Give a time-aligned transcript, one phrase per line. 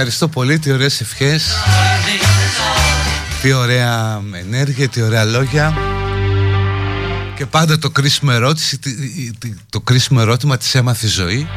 [0.00, 1.52] ευχαριστώ πολύ, τι ωραίες ευχές.
[3.42, 5.74] Τι ωραία ενέργεια, τι ωραία λόγια.
[7.36, 8.78] Και πάντα το κρίσιμο ερώτηση
[9.70, 11.48] Το κρίσιμο ερώτημα της έμαθη ζωή.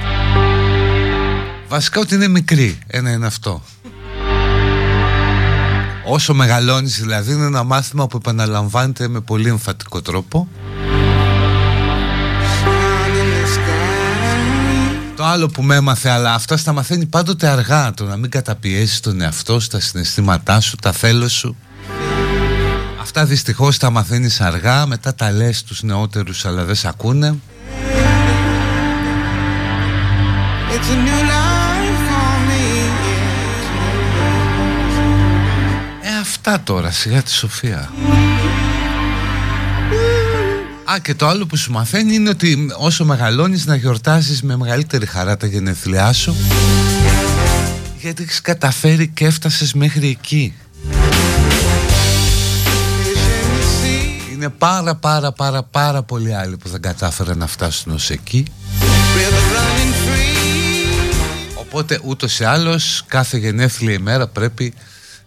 [1.67, 3.63] Βασικά ότι είναι μικρή, ένα είναι αυτό.
[6.05, 10.47] Όσο μεγαλώνεις δηλαδή είναι ένα μάθημα που επαναλαμβάνεται με πολύ εμφατικό τρόπο
[15.21, 17.93] Το άλλο που με έμαθε, αλλά αυτά στα μαθαίνει πάντοτε αργά.
[17.93, 21.55] Το να μην καταπιέσεις τον εαυτό σου, τα συναισθήματά σου, τα θέλω σου.
[23.01, 27.35] Αυτά δυστυχώς τα μαθαίνεις αργά, μετά τα λες τους νεότερους αλλά δεν σε ακούνε.
[36.01, 37.89] Ε, αυτά τώρα, σιγά τη Σοφία.
[40.91, 45.05] Α, και το άλλο που σου μαθαίνει είναι ότι όσο μεγαλώνεις να γιορτάζεις με μεγαλύτερη
[45.05, 46.35] χαρά τα γενεθλιά σου
[47.99, 50.53] γιατί έχεις καταφέρει και έφτασες μέχρι εκεί.
[54.33, 58.45] Είναι πάρα πάρα πάρα πάρα πολλοί άλλοι που δεν κατάφεραν να φτάσουν ως εκεί.
[61.55, 64.73] Οπότε ούτως ή άλλως κάθε γενέθλια ημέρα πρέπει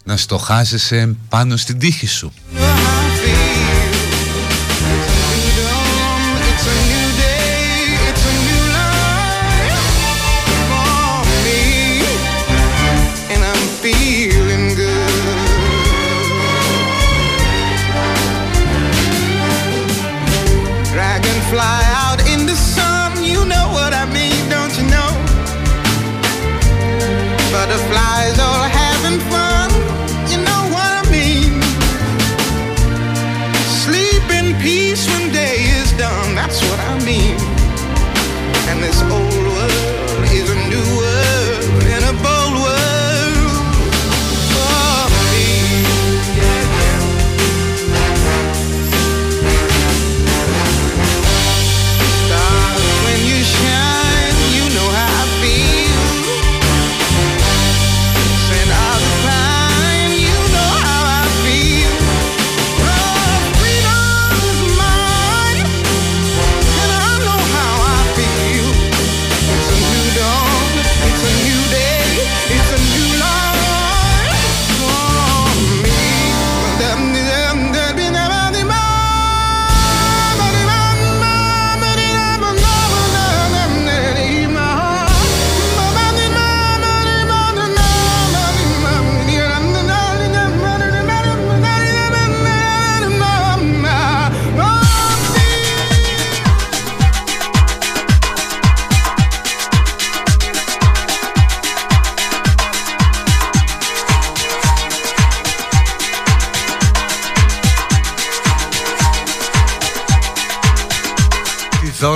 [0.05, 2.33] να στοχάζεσαι πάνω στην τύχη σου.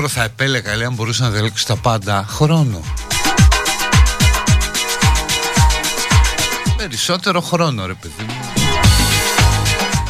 [0.09, 2.25] Δώρο θα επέλεγα λέει αν μπορούσα να διαλέξω τα πάντα.
[2.29, 2.81] Χρόνο.
[6.77, 8.35] Περισσότερο χρόνο ρε παιδί μου.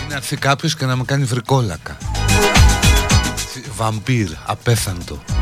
[0.05, 1.97] Είναι έρθει κάποιος και να με κάνει βρικόλακα.
[3.77, 5.38] Βαμπύρ, απέθαντο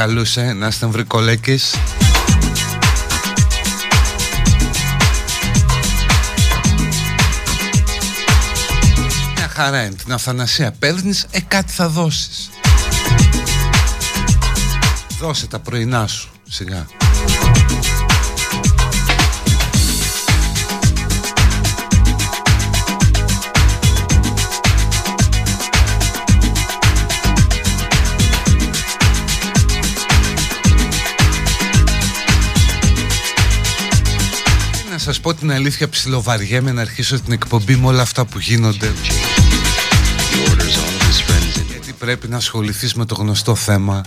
[0.00, 1.74] χαλούσε να είστε βρικολέκες
[9.36, 9.94] Μια χαρά είναι.
[9.94, 12.50] Την Αθανασία παίρνεις, ε κάτι θα δώσεις.
[15.18, 16.86] Δώσε τα πρωινά σου σιγά
[35.22, 38.92] σας πω την αλήθεια ψιλοβαριέμαι να αρχίσω την εκπομπή με όλα αυτά που γίνονται.
[41.68, 44.02] Γιατί πρέπει να ασχοληθείς με το γνωστό θέμα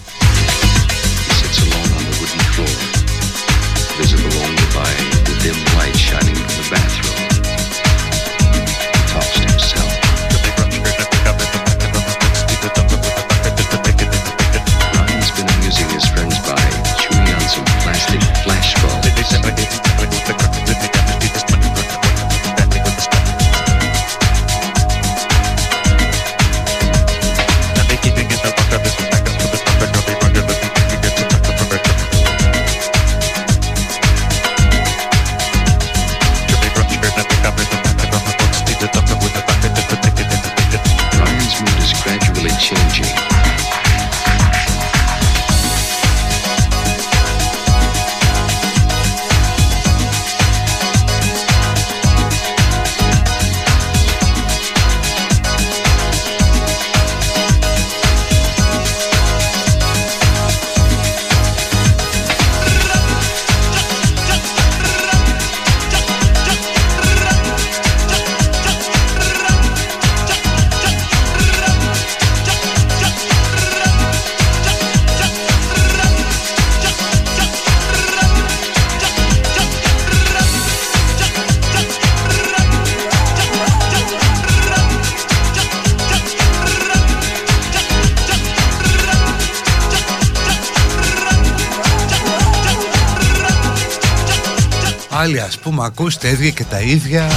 [95.14, 97.28] Πάλι ας πούμε ακούς τα ίδια και τα ίδια.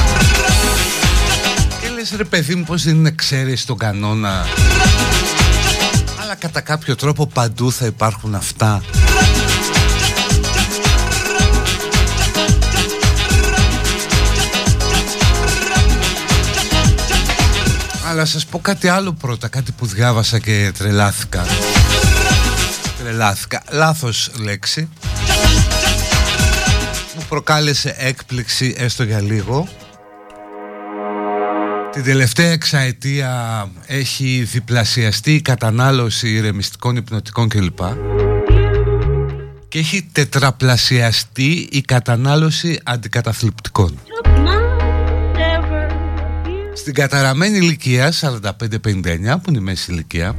[1.81, 4.47] Και λες ρε παιδί μου πως δεν είναι εξαίρεση τον κανόνα.
[6.23, 8.83] Αλλά κατά κάποιο τρόπο παντού θα υπάρχουν αυτά.
[18.09, 21.47] Αλλά σας πω κάτι άλλο πρώτα, κάτι που διάβασα και τρελάθηκα.
[23.03, 24.81] Τρελάθηκα, λάθος λέξη.
[24.81, 25.06] Μου
[27.29, 29.69] προκάλεσε έκπληξη έστω για λίγο.
[31.93, 37.79] Την τελευταία εξαετία έχει διπλασιαστεί η κατανάλωση ηρεμιστικών, υπνοτικών κλπ.
[39.69, 43.99] Και έχει τετραπλασιαστεί η κατανάλωση αντικαταθλιπτικών.
[46.75, 48.43] Στην καταραμένη ηλικία 45-59
[49.43, 50.35] που είναι η μέση ηλικία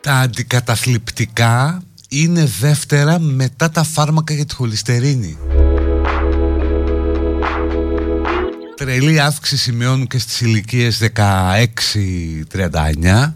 [0.00, 5.38] τα αντικαταθλιπτικά είναι δεύτερα μετά τα φάρμακα για τη χολυστερίνη.
[8.76, 11.02] Τρελή αύξηση σημειώνουν και στις ηλικίες
[12.52, 13.34] 16-39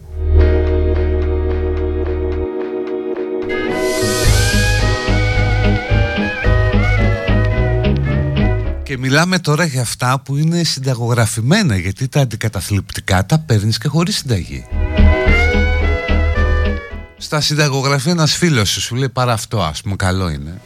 [8.83, 14.17] Και μιλάμε τώρα για αυτά που είναι συνταγογραφημένα γιατί τα αντικαταθλιπτικά τα παίρνεις και χωρίς
[14.17, 14.65] συνταγή.
[17.25, 20.61] Στα συνταγογραφία ένας φίλος σου σου λέει πάρ' αυτό ας πούμε καλό είναι.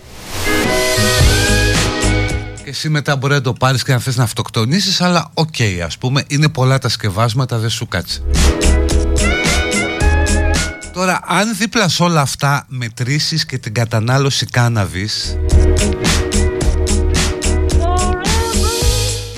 [2.65, 5.79] Και εσύ μετά μπορεί να το πάρεις και να θες να αυτοκτονήσεις αλλά ok okay,
[5.85, 8.23] ας πούμε είναι πολλά τα σκευάσματα δεν σου 'κατσε.
[10.93, 15.37] Τώρα αν δίπλα σε όλα αυτά μετρήσεις και την κατανάλωση κάνναβης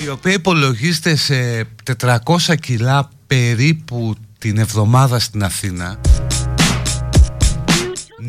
[0.03, 1.67] η οποία υπολογίζεται σε
[1.99, 2.17] 400
[2.59, 5.99] κιλά περίπου την εβδομάδα στην Αθήνα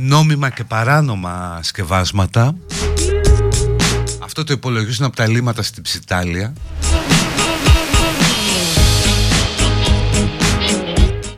[0.02, 2.54] νόμιμα και παράνομα σκευάσματα.
[4.22, 6.52] Αυτό το υπολογίζουν από τα λίματα στην Ψιτάλια.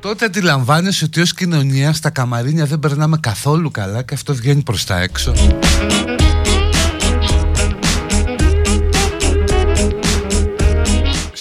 [0.00, 4.84] Τότε αντιλαμβάνεσαι ότι ως κοινωνία στα καμαρίνια δεν περνάμε καθόλου καλά και αυτό βγαίνει προς
[4.84, 5.34] τα έξω.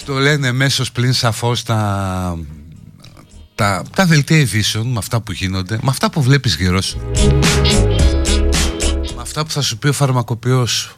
[0.05, 2.37] Το λένε μέσω πλην σαφώς τα,
[3.55, 6.99] τα, τα δελτία ειδήσεων με αυτά που γίνονται, με αυτά που βλέπεις γύρω σου.
[9.15, 10.97] Με αυτά που θα σου πει ο φαρμακοποιός σου.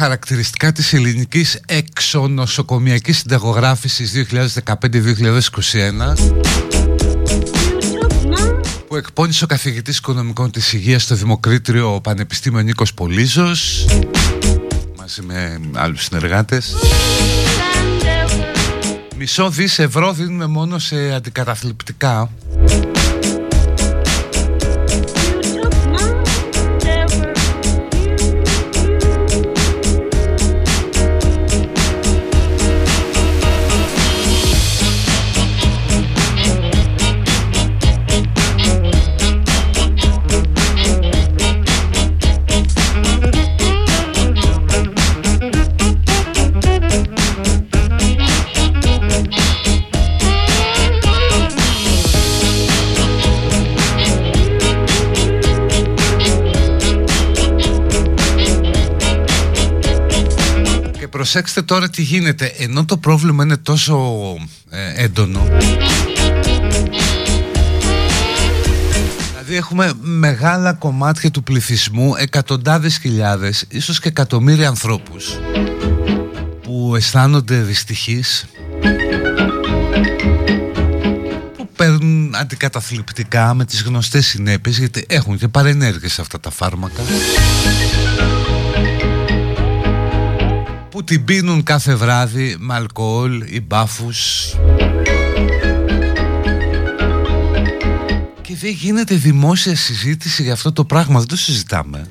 [0.00, 4.74] Χαρακτηριστικά της ελληνικής εξονοσοκομιακής συνταγογράφησης 2015-2021
[8.88, 13.86] που εκπώνησε ο καθηγητής οικονομικών της υγείας στο Δημοκρίτριο Πανεπιστήμιο Νίκος Πολύζος
[14.98, 16.74] μαζί με άλλους συνεργάτες.
[19.16, 22.30] Μισό δις ευρώ δίνουμε μόνο σε αντικαταθλιπτικά
[61.32, 62.52] προσέξτε τώρα τι γίνεται.
[62.58, 64.18] Ενώ το πρόβλημα είναι τόσο
[64.70, 65.48] ε, έντονο.
[69.28, 75.38] Δηλαδή έχουμε μεγάλα κομμάτια του πληθυσμού Εκατοντάδες χιλιάδες Ίσως και εκατομμύρια ανθρώπους
[76.62, 78.46] Που αισθάνονται δυστυχείς
[81.56, 87.02] Που παίρνουν αντικαταθλιπτικά Με τις γνωστές συνέπειες Γιατί έχουν και παρενέργειες αυτά τα φάρμακα
[91.00, 94.52] που την πίνουν κάθε βράδυ με αλκοόλ ή μπάφους.
[98.40, 102.10] Και δεν γίνεται δημόσια συζήτηση για αυτό το πράγμα, δεν το συζητάμε.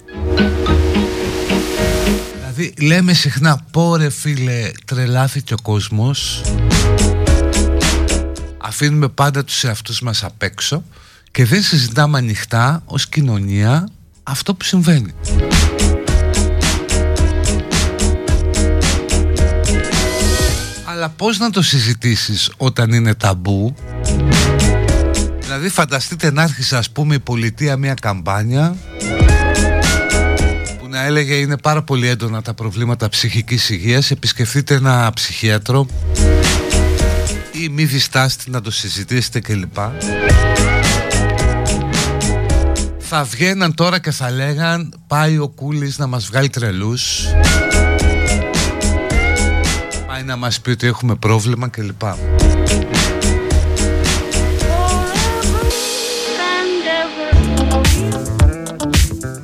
[2.34, 6.42] Δηλαδή λέμε συχνά πόρε φίλε τρελάθηκε ο κόσμος
[8.58, 10.84] Αφήνουμε πάντα τους εαυτούς μας απ' έξω
[11.32, 13.88] Και δεν συζητάμε ανοιχτά ως κοινωνία
[14.24, 15.14] αυτό που συμβαίνει
[21.00, 23.76] Αλλά πώς να το συζητήσεις όταν είναι ταμπού;
[25.40, 28.76] Δηλαδή φανταστείτε να άρχισε ας πούμε η πολιτεία μια καμπάνια
[30.80, 34.12] που να έλεγε είναι πάρα πολύ έντονα τα προβλήματα ψυχικής υγείας.
[34.12, 35.88] Επισκεφτείτε ένα ψυχίατρο
[37.52, 39.78] ή μη διστάστε να το συζητήσετε κλπ.
[43.00, 47.28] Θα βγαίναν τώρα και θα λέγαν πάει ο Κούλης να μας βγάλει τρελούς
[47.72, 47.79] πάει
[50.30, 52.02] να μας πει ότι έχουμε πρόβλημα κλπ.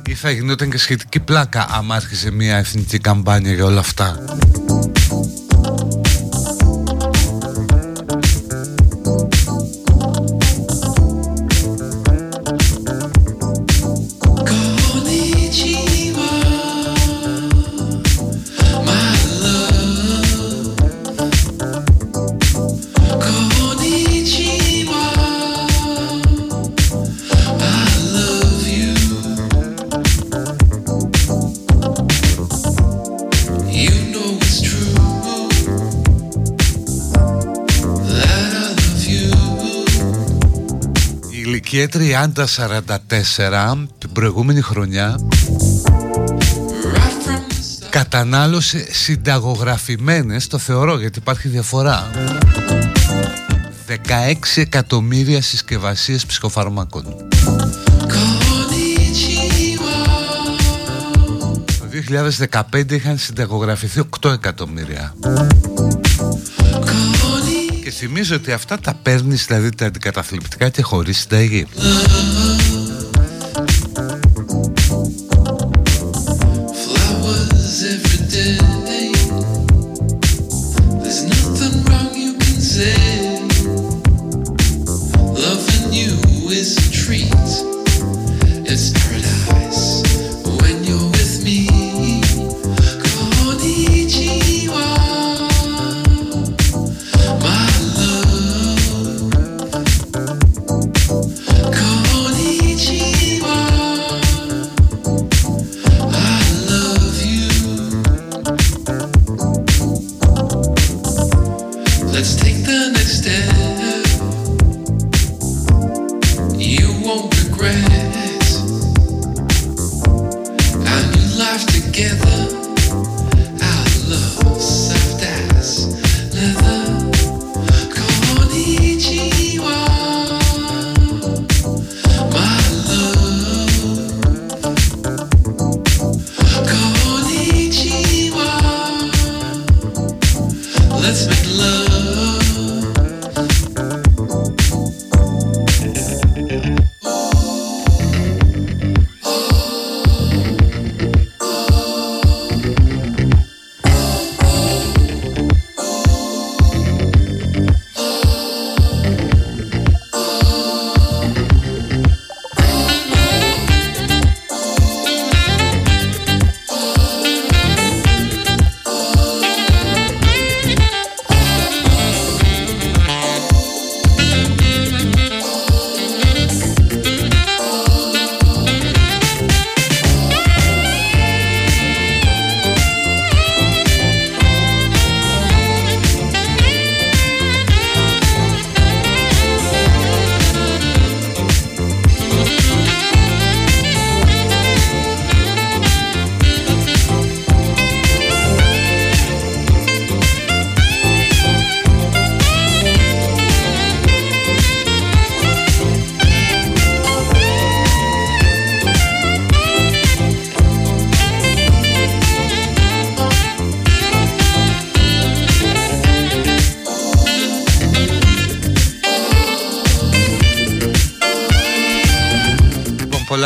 [0.06, 4.24] Ή θα γινόταν και σχετική πλάκα άμα άρχισε μια εθνική καμπάνια για όλα αυτά
[41.94, 45.16] ηλικία 30-44 την προηγούμενη χρονιά
[47.90, 52.10] κατανάλωσε συνταγογραφημένες, το θεωρώ γιατί υπάρχει διαφορά
[53.88, 53.92] 16
[54.54, 57.04] εκατομμύρια συσκευασίες ψυχοφαρμάκων.
[61.78, 61.86] Το
[62.72, 65.14] 2015 είχαν συνταγογραφηθεί 8 εκατομμύρια.
[65.20, 65.65] και
[67.96, 71.66] θυμίζω ότι αυτά τα παίρνεις δηλαδή τα αντικαταθλιπτικά και χωρίς συνταγή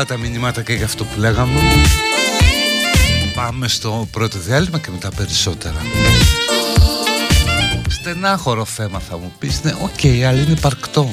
[0.05, 1.61] τα μηνύματα και για αυτό που λέγαμε
[3.35, 5.81] Πάμε στο πρώτο διάλειμμα και μετά περισσότερα
[7.89, 11.11] Στενάχωρο θέμα θα μου πεις Ναι, ok, okay, αλλά είναι υπαρκτό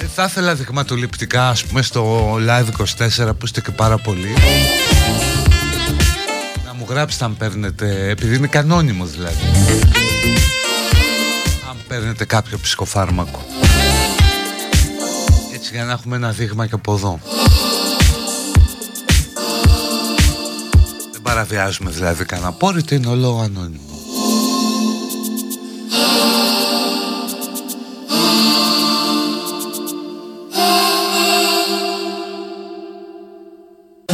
[0.00, 2.66] ε, Θα ήθελα δειγματοληπτικά ας πούμε στο live
[3.26, 4.34] 24 που είστε και πάρα πολύ
[6.90, 9.44] Υπογράψτε αν παίρνετε, επειδή είναι ανώνυμο δηλαδή.
[11.70, 13.49] Αν παίρνετε κάποιο ψυχοφάρμακο.
[15.72, 17.20] Έτσι για να έχουμε ένα δείγμα και από εδώ.
[21.12, 23.88] Δεν παραβιάζουμε δηλαδή κανένα απόρριτο, είναι ολόγο ανώνυμο.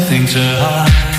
[0.09, 1.16] Things are hard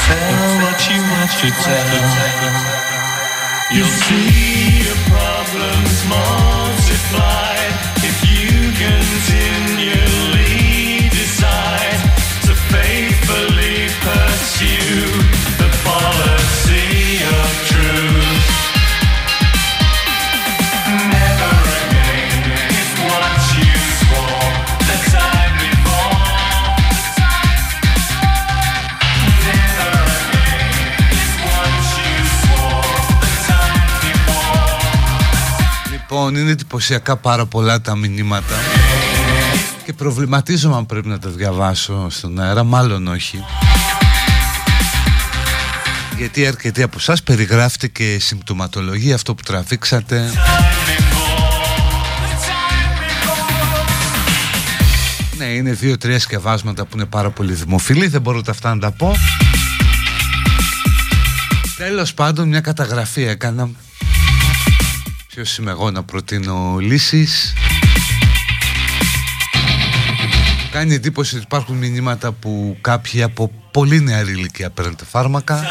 [0.00, 1.92] tell what you want to tell.
[3.70, 7.56] You'll see your problems multiply
[7.98, 10.21] if you continue.
[36.36, 38.54] Εντυπωσιακά πάρα πολλά τα μηνύματα
[39.84, 43.44] και προβληματίζομαι αν πρέπει να τα διαβάσω στον αέρα, μάλλον όχι.
[46.16, 50.30] Γιατί αρκετοί από εσάς περιγράφετε και συμπτωματολογία, αυτό που τραβήξατε.
[55.36, 58.90] Ναι, είναι δύο-τρία σκευάσματα που είναι πάρα πολύ δημοφιλή, δεν μπορώ τα αυτά να τα
[58.90, 59.14] πω.
[61.76, 63.70] Τέλος πάντων μια καταγραφή έκανα
[65.34, 67.52] Ποιος είμαι εγώ να προτείνω λύσεις;
[70.70, 75.64] Κάνει εντύπωση ότι υπάρχουν μηνύματα που κάποιοι από πολύ νεαρή ηλικία παίρνετε φάρμακα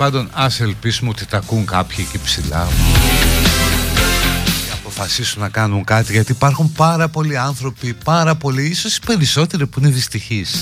[0.00, 2.68] πάντων ας ελπίσουμε ότι τα ακούν κάποιοι εκεί ψηλά
[4.44, 9.66] και αποφασίσουν να κάνουν κάτι γιατί υπάρχουν πάρα πολλοί άνθρωποι, πάρα πολλοί, ίσως οι περισσότεροι
[9.66, 10.58] που είναι δυστυχείς.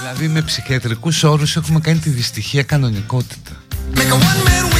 [0.00, 3.50] Δηλαδή με ψυχιατρικούς όρους έχουμε κάνει τη δυστυχία κανονικότητα.
[3.94, 4.75] cream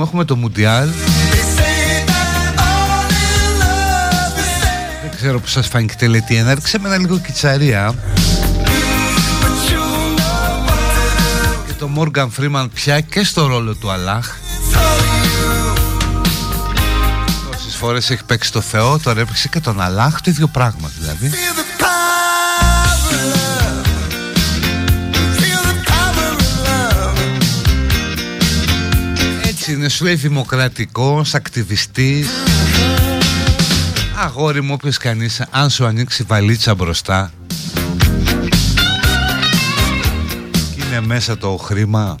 [0.00, 0.88] έχουμε, έχουμε το Μουντιάλ.
[5.02, 6.36] Δεν ξέρω που σας φάνηκε τελετή.
[6.36, 7.94] Έναρξη με ένα λίγο κιτσαρία.
[11.66, 14.36] Και το Μόργαν Φρήμαν πια και στο ρόλο του Αλάχ.
[17.50, 21.30] Τόσες φορές έχει παίξει το Θεό, τώρα έπαιξε και τον Αλάχ, το ίδιο πράγμα δηλαδή
[29.70, 32.28] είναι, σου λέει δημοκρατικός, ακτιβιστής.
[34.16, 37.32] Αγόρι μου όποιος κανείς, αν σου ανοίξει βαλίτσα μπροστά
[40.74, 42.16] Και είναι μέσα το χρήμα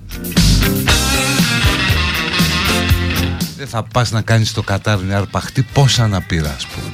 [3.56, 6.89] Δεν θα πας να κάνεις το Κατάρ μια αρπαχτή πόσα να πήρα ας πούμε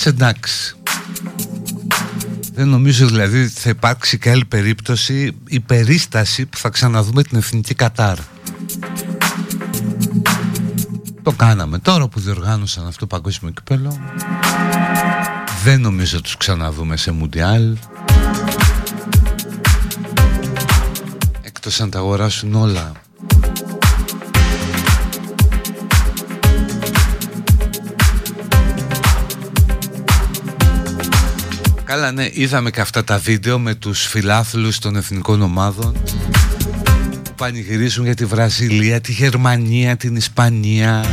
[0.00, 0.74] το μάτς εντάξει
[2.54, 7.38] δεν νομίζω δηλαδή ότι θα υπάρξει και άλλη περίπτωση η περίσταση που θα ξαναδούμε την
[7.38, 8.18] Εθνική Κατάρ.
[11.22, 14.00] Το κάναμε τώρα που διοργάνωσαν αυτό το παγκόσμιο κυπέλο
[15.64, 17.76] δεν νομίζω τους ξαναδούμε σε Μουντιάλ
[21.42, 22.92] εκτός αν τα αγοράσουν όλα
[31.90, 36.02] Καλά ναι, είδαμε και αυτά τα βίντεο με τους φιλάθλους των εθνικών ομάδων
[37.22, 41.04] που πανηγυρίζουν για τη Βραζιλία, τη Γερμανία, την Ισπανία.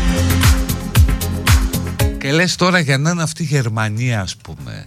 [2.18, 4.84] Και λες τώρα για να είναι αυτή η Γερμανία ας πούμε.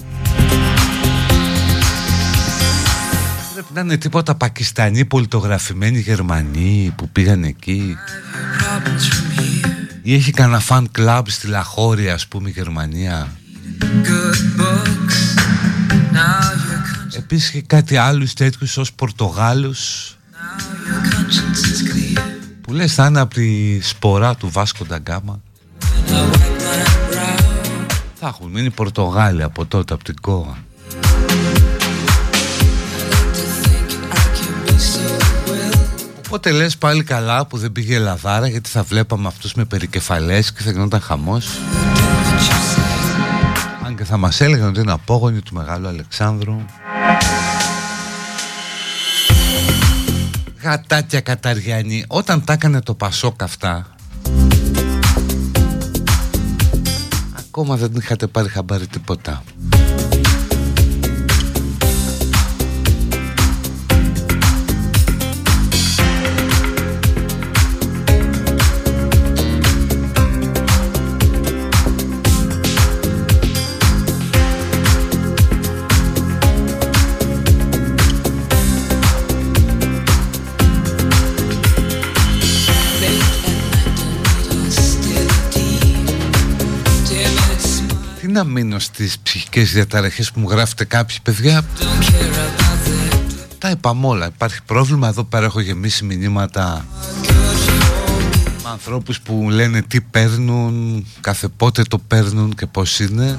[3.52, 7.96] Πρέπει να είναι τίποτα Πακιστανοί πολιτογραφημένοι Γερμανοί που πήγαν εκεί.
[10.02, 13.28] Ή έχει κανένα φαν κλαμπ στη Λαχώρια ας πούμε η Γερμανία
[17.16, 20.14] Επίσης και κάτι άλλους τέτοιους ως Πορτογάλους;
[22.60, 25.40] Που λες θα είναι από τη σπορά του Βάσκο Νταγκάμα
[28.22, 30.56] θα έχουν μείνει Πορτογάλοι από τότε από την Κόα
[36.26, 40.52] Οπότε λες πάλι καλά που δεν πήγε η Ελλαδάρα γιατί θα βλέπαμε αυτούς με περικεφαλές
[40.52, 41.46] και θα γινόταν χαμός.
[41.86, 41.89] Αν
[44.00, 46.56] και θα μας έλεγαν ότι είναι απόγονοι του Μεγάλου Αλεξάνδρου.
[50.62, 52.04] Γατάκια Καταριανή.
[52.08, 53.86] Όταν τα έκανε το Πασόκ αυτά
[57.38, 59.42] Ακόμα δεν είχατε πάρει χαμπάρι τίποτα
[88.44, 91.64] να μείνω στις ψυχικές διαταραχές που μου γράφετε κάποιοι παιδιά.
[93.58, 94.26] Τα είπαμε όλα.
[94.26, 95.08] Υπάρχει πρόβλημα.
[95.08, 96.86] Εδώ πέρα έχω γεμίσει μηνύματα
[98.62, 103.38] Με ανθρώπους που λένε τι παίρνουν Κάθε πότε το παίρνουν και πώς είναι.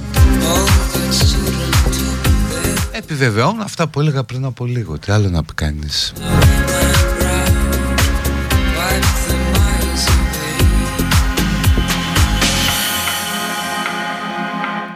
[2.91, 4.99] Επιβεβαιώνω αυτά που έλεγα πριν από λίγο.
[4.99, 6.13] Τι άλλο να πει κανείς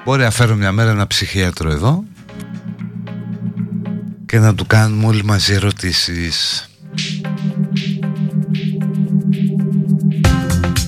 [0.06, 2.04] Μπορεί να φέρω μια μέρα ένα ψυχίατρο εδώ
[4.26, 6.70] και να του κάνουμε όλοι μαζί ερωτήσεις.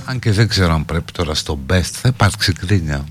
[0.05, 3.05] Αν και δεν ξέρω αν πρέπει τώρα στο best θα υπάρξει κρίνια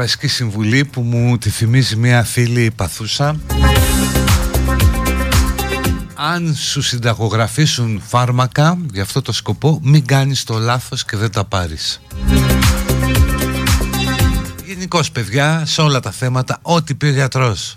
[0.00, 3.36] βασική συμβουλή που μου τη θυμίζει μια φίλη παθούσα.
[6.14, 11.44] Αν σου συνταγογραφήσουν φάρμακα για αυτό το σκοπό μην κάνεις το λάθος και δεν τα
[11.44, 12.00] πάρεις.
[14.66, 17.76] Γενικώς παιδιά σε όλα τα θέματα ό,τι πει ο γιατρός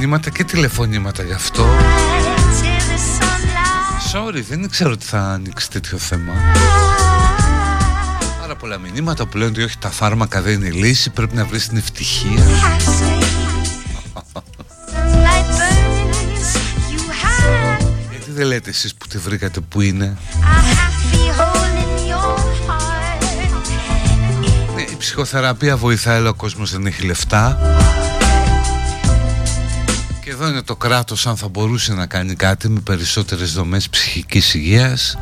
[0.00, 1.66] μηνύματα και τηλεφωνήματα γι' αυτό.
[4.12, 6.32] Sorry, δεν ξέρω ότι θα ανοίξει τέτοιο θέμα.
[8.40, 11.44] Πάρα πολλά μηνύματα που λένε ότι όχι τα φάρμακα δεν είναι η λύση Πρέπει να
[11.44, 12.44] βρεις την ευτυχία.
[18.10, 20.16] Γιατί δεν λέτε εσείς που τη βρήκατε που είναι;
[24.74, 27.58] Ναι, Η ψυχοθεραπεία βοηθάει, ο κόσμος δεν έχει λεφτά.
[27.58, 27.89] και
[30.42, 35.16] εδώ είναι το κράτος αν θα μπορούσε να κάνει κάτι με περισσότερες δομές ψυχικής υγείας.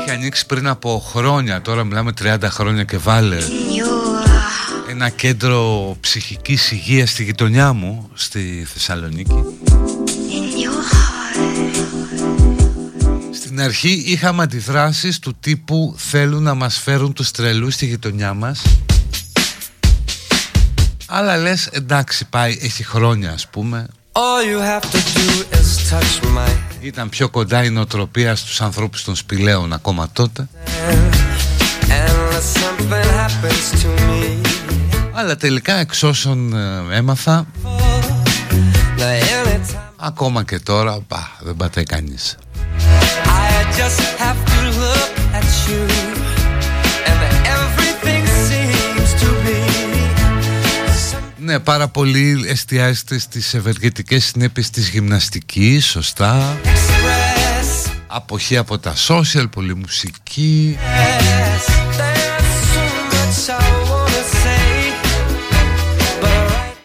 [0.00, 3.38] Είχε ανοίξει πριν από χρόνια, τώρα μιλάμε 30 χρόνια και βάλε
[5.02, 9.44] ένα κέντρο ψυχικής υγείας στη γειτονιά μου στη Θεσσαλονίκη.
[13.32, 18.62] Στην αρχή είχαμε αντιδράσεις του τύπου θέλουν να μας φέρουν τους τρελούς στη γειτονιά μας
[21.06, 23.86] αλλά λες εντάξει πάει έχει χρόνια ας πούμε
[26.80, 30.48] Ήταν πιο κοντά η νοοτροπία στους ανθρώπους των σπηλαίων ακόμα τότε
[35.20, 37.46] αλλά τελικά εξ όσων ε, έμαθα
[39.96, 42.36] Ακόμα και τώρα μπα, δεν πατάει κανείς.
[51.36, 56.58] Ναι, πάρα πολύ εστιάζεται στις ευεργετικές συνέπειες της γυμναστικής, σωστά.
[58.06, 60.78] Αποχή από τα social, πολύ μουσική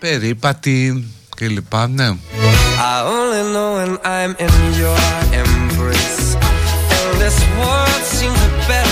[0.04, 1.04] περίπατη
[1.36, 2.04] και λοιπά, ναι.
[2.04, 4.98] I only know when I'm in your
[5.40, 6.36] embrace
[6.96, 8.83] And this world seems a better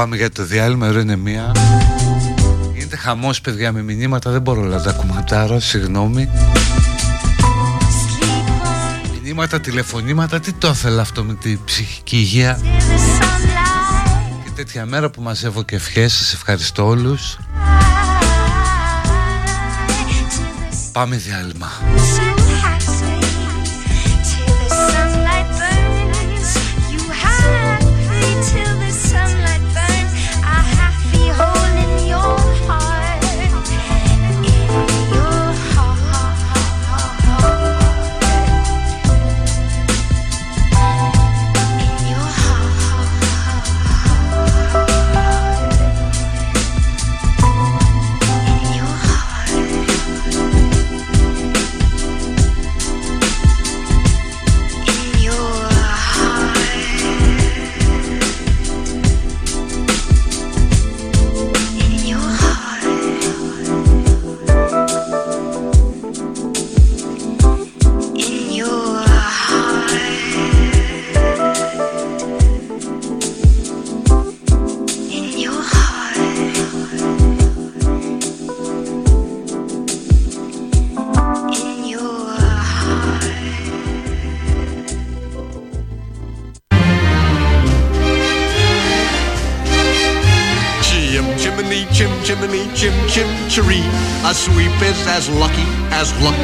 [0.00, 1.52] πάμε για το διάλειμμα Εδώ είναι μία.
[2.74, 6.28] Γίνεται χαμός παιδιά με μηνύματα Δεν μπορώ να τα κουματάρω Συγγνώμη.
[9.22, 12.60] Μηνύματα, τηλεφωνήματα Τι το ήθελα αυτό με την ψυχική υγεία.
[14.44, 17.38] Και τέτοια μέρα που μαζεύω και ευχές Σας ευχαριστώ όλους.
[20.92, 21.70] Πάμε διάλειμμα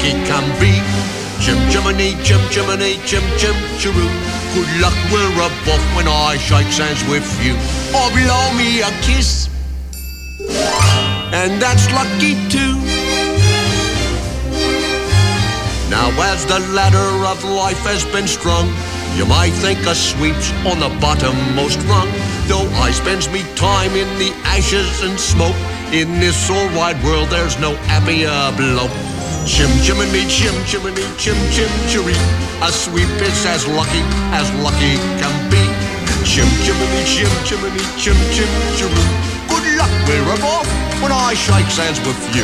[0.07, 0.73] lucky can be.
[1.41, 4.09] Chim chimney, chim chimney, chim chim chiroo.
[4.55, 7.55] Good luck, we're above when I shake hands with you.
[7.95, 9.49] Or blow me a kiss.
[11.33, 12.75] And that's lucky too.
[15.91, 18.67] Now as the ladder of life has been strung,
[19.17, 22.09] you might think a sweep's on the bottommost rung.
[22.49, 25.57] Though I spends me time in the ashes and smoke,
[25.93, 29.06] in this all wide world, there's no happier bloke.
[29.47, 32.19] Chim chimney, chim chimney, chim chim chiree.
[32.67, 34.03] A sweep is as lucky
[34.35, 35.63] as lucky can be.
[36.27, 39.07] Chim chimney, chim chimney, chim chim chiree.
[39.47, 40.67] Good luck, we're off
[40.99, 42.43] when I shake hands with you.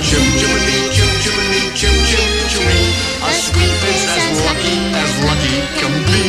[0.00, 2.88] Chim chimney, chim chimney, chim chim chiree.
[3.20, 6.24] A sweep is as lucky as lucky can be.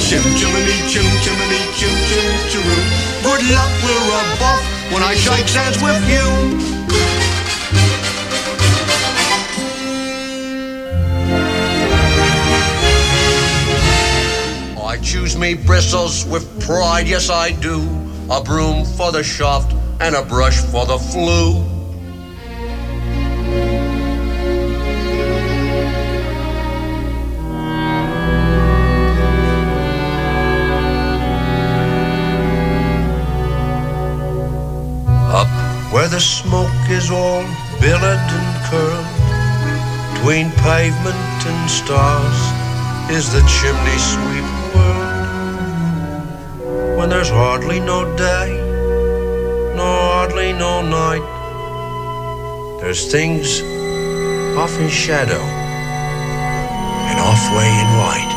[0.00, 2.84] Chim chimney, chim chimney, chim chim chiree.
[3.28, 4.08] Good luck, we're
[4.40, 6.79] off when I shake hands with you.
[15.02, 17.80] Choose me bristles with pride, yes I do.
[18.30, 21.64] A broom for the shaft and a brush for the flue.
[35.32, 35.48] Up
[35.92, 37.42] where the smoke is all
[37.80, 39.06] billowed and curled.
[40.14, 42.38] Between pavement and stars
[43.10, 44.59] is the chimney sweep.
[47.10, 48.54] When there's hardly no day,
[49.74, 51.26] nor hardly no night,
[52.80, 53.62] there's things
[54.56, 55.42] off in shadow
[57.10, 58.32] and off way in white.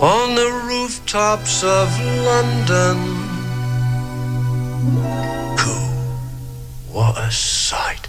[0.00, 1.88] On the rooftops of
[2.30, 2.98] London
[6.92, 8.06] What a sight.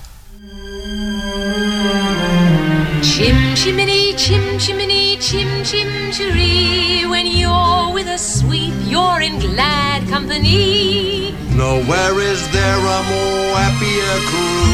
[3.03, 7.05] Chim chimney, chim chimney, chim chim chiree.
[7.13, 11.35] When you're with a sweep, you're in glad company.
[11.65, 14.67] Nowhere is there a more happier crew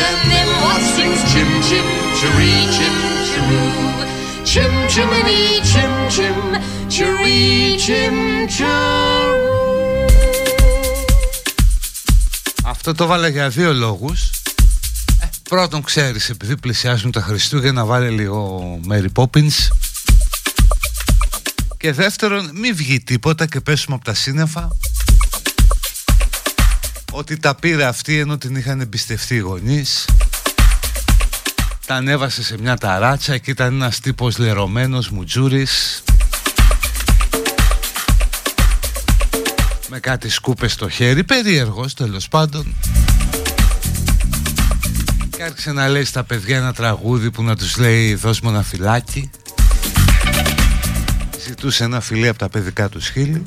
[0.00, 1.88] than them what sings chim chim
[2.18, 2.96] chiree, chim
[3.28, 3.94] chiroo.
[4.50, 6.38] Chim chimney, chim chim
[6.94, 8.16] chiree, chim
[8.54, 9.54] chiroo.
[12.66, 14.37] Αυτό το βάλα για δύο λόγους ε,
[15.49, 19.67] Πρώτον ξέρεις επειδή πλησιάζουν τα Χριστούγεννα βάλε λίγο Mary Poppins.
[21.77, 24.67] Και δεύτερον μη βγει τίποτα και πέσουμε από τα σύννεφα.
[27.11, 30.05] Ότι τα πήρε αυτή ενώ την είχαν εμπιστευτεί οι γονείς.
[31.85, 36.03] Τα ανέβασε σε μια ταράτσα και ήταν ένας τύπος λερωμένος μουτζούρης.
[39.87, 42.75] Με κάτι σκούπες στο χέρι, περίεργος τέλος πάντων.
[45.39, 48.63] Και άρχισε να λέει στα παιδιά ένα τραγούδι που να τους λέει δώσ' μου ένα
[48.63, 49.29] φυλάκι.
[51.47, 53.45] Ζητούσε ένα φιλί από τα παιδικά του χείλη.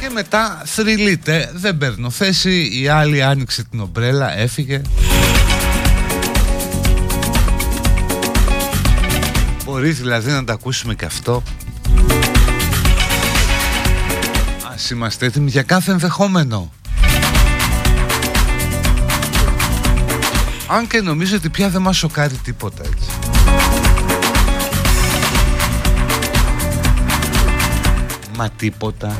[0.00, 4.80] Και μετά θρυλείται, δεν παίρνω θέση, η άλλη άνοιξε την ομπρέλα, έφυγε.
[9.64, 11.42] Μπορεί δηλαδή να τα ακούσουμε και αυτό.
[14.74, 16.72] Ας είμαστε έτοιμοι για κάθε ενδεχόμενο
[20.68, 23.08] Αν και νομίζω ότι πια δεν μας σοκάρει τίποτα έτσι.
[28.36, 29.16] Μα τίποτα.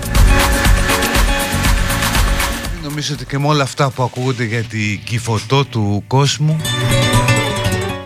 [2.82, 6.61] Νομίζω ότι και με όλα αυτά που ακούγονται για την κιβωτό του κόσμου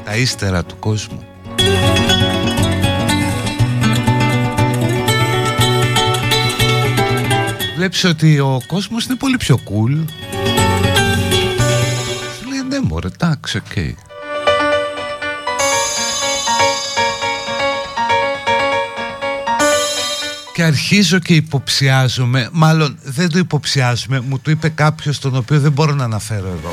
[0.05, 1.25] Τα ύστερα του κόσμου.
[7.77, 10.05] Βλέπεις ότι ο κόσμος είναι πολύ πιο cool.
[10.05, 10.30] Σου λέει ναι
[12.91, 13.93] μωρέ, εντάξει, ok okay.
[20.55, 25.73] και αρχίζω και υποψιάζομαι, μάλλον δεν το υποψιάζομαι, μου το είπε κάποιος τον οποίο δεν
[25.73, 26.71] μπορώ να αναφέρω εδώ.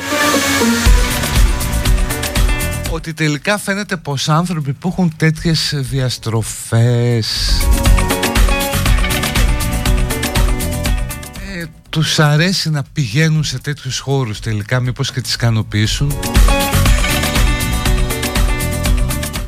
[2.90, 7.28] Ότι τελικά φαίνεται πως άνθρωποι που έχουν τέτοιες διαστροφές
[12.02, 16.14] τους αρέσει να πηγαίνουν σε τέτοιους χώρους τελικά μήπως και τις ικανοποιήσουν;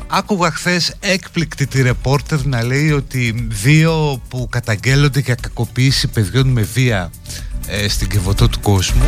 [0.06, 6.62] Άκουγα χθες έκπληκτη τη ρεπόρτερ να λέει ότι δύο που καταγγέλλονται για κακοποίηση παιδιών με
[6.62, 7.10] βία
[7.66, 9.04] ε, στην Κιβωτό του κόσμου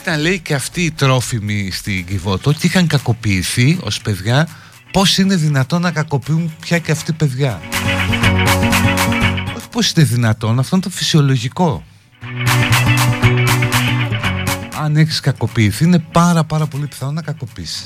[0.00, 4.48] ήταν λέει και αυτοί οι τρόφιμοι στην Κιβωτό και είχαν κακοποιηθεί ως παιδιά.
[4.92, 7.60] Πώς είναι δυνατόν να κακοποιούν πια και αυτοί παιδιά;
[8.10, 8.33] όχι
[9.74, 11.84] πώς είναι δυνατόν αυτό είναι το φυσιολογικό.
[14.82, 17.84] Αν έχεις κακοποιηθεί είναι πάρα πάρα πολύ πιθανό να κακοποιήσεις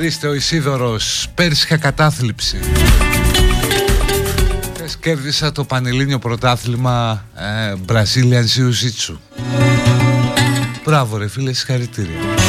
[0.00, 1.26] Ορίστε ο Ισίδωρος.
[1.34, 2.58] Πέρσι είχα κατάθλιψη.
[4.74, 9.16] Χθες κέρδισα το Πανελλήνιο Πρωτάθλημα ε, Brazilian Jiu-Jitsu.
[10.84, 12.39] Μπράβο ρε φίλε συγχαρητήρια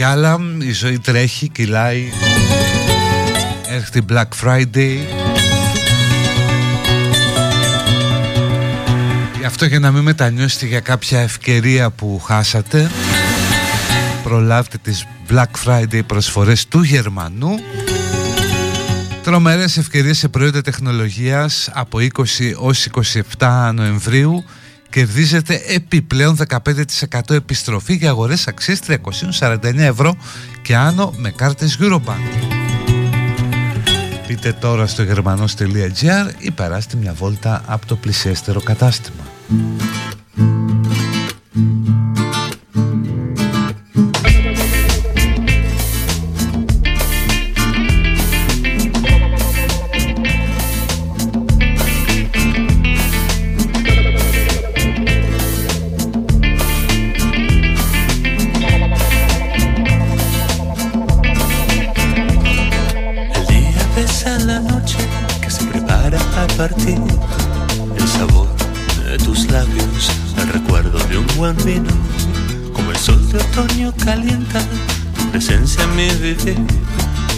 [0.00, 2.12] υπάρχουν και άλλα Η ζωή τρέχει, κυλάει.
[3.68, 4.96] Έρχεται Black Friday.
[9.38, 12.90] Γι' αυτό για να μην μετανιώσετε για κάποια ευκαιρία που χάσατε
[14.22, 17.54] Προλάβετε τις Black Friday προσφορές του Γερμανού.
[19.22, 22.08] Τρομερές ευκαιρίες σε προϊόντα τεχνολογίας από 20
[22.56, 22.86] ως
[23.38, 24.44] 27 Νοεμβρίου
[24.90, 28.80] κερδίζετε επιπλέον 15% επιστροφή για αγορές αξίες
[29.40, 30.16] 349 ευρώ
[30.62, 32.58] και άνω με κάρτες Eurobank.
[34.26, 39.24] Πείτε τώρα στο γερμανός.gr ή περάστε μια βόλτα από το πλησιέστερο κατάστημα.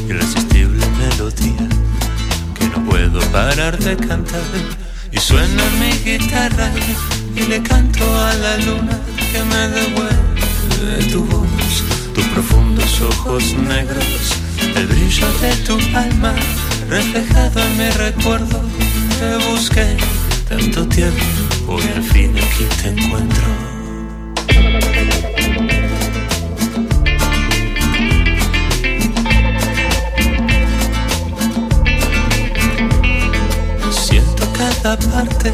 [0.08, 1.68] Irresistible melodía
[2.72, 4.42] no puedo parar de cantar.
[5.10, 6.70] Y suena mi guitarra
[7.34, 8.98] y le canto a la luna
[9.30, 11.84] que me devuelve tu voz,
[12.14, 14.34] tus profundos ojos negros,
[14.76, 16.34] el brillo de tu alma
[16.88, 18.60] reflejado en mi recuerdo.
[19.18, 19.96] Te busqué
[20.48, 23.72] tanto tiempo y al fin aquí te encuentro.
[34.82, 35.52] Cada parte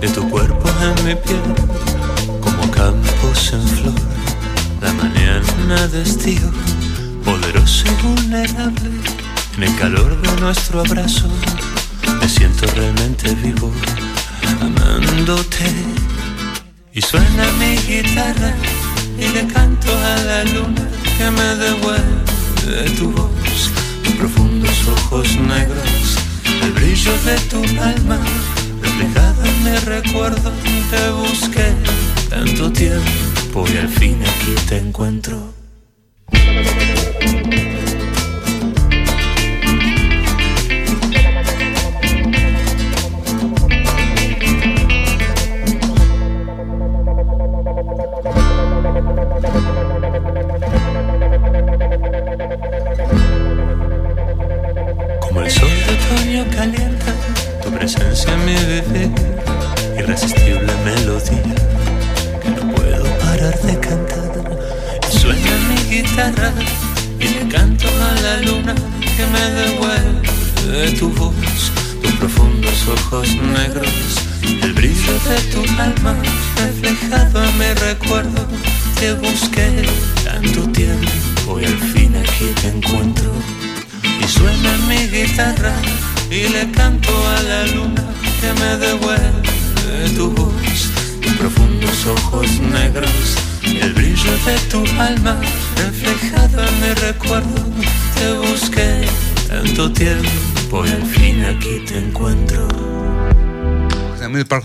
[0.00, 1.40] de tu cuerpo en mi piel,
[2.38, 3.94] como campos en flor,
[4.82, 6.50] la mañana de estío,
[7.24, 8.90] poderoso y vulnerable,
[9.56, 11.28] en el calor de nuestro abrazo,
[12.20, 13.72] me siento realmente vivo,
[14.60, 15.72] amándote.
[16.92, 18.54] Y suena mi guitarra
[19.18, 23.70] y le canto a la luna que me devuelve tu voz,
[24.02, 26.18] tus profundos ojos negros
[26.62, 28.18] el brillo de tu alma
[28.98, 30.52] reflejado en mi recuerdo
[30.90, 31.72] te busqué
[32.28, 35.57] tanto tiempo y al fin aquí te encuentro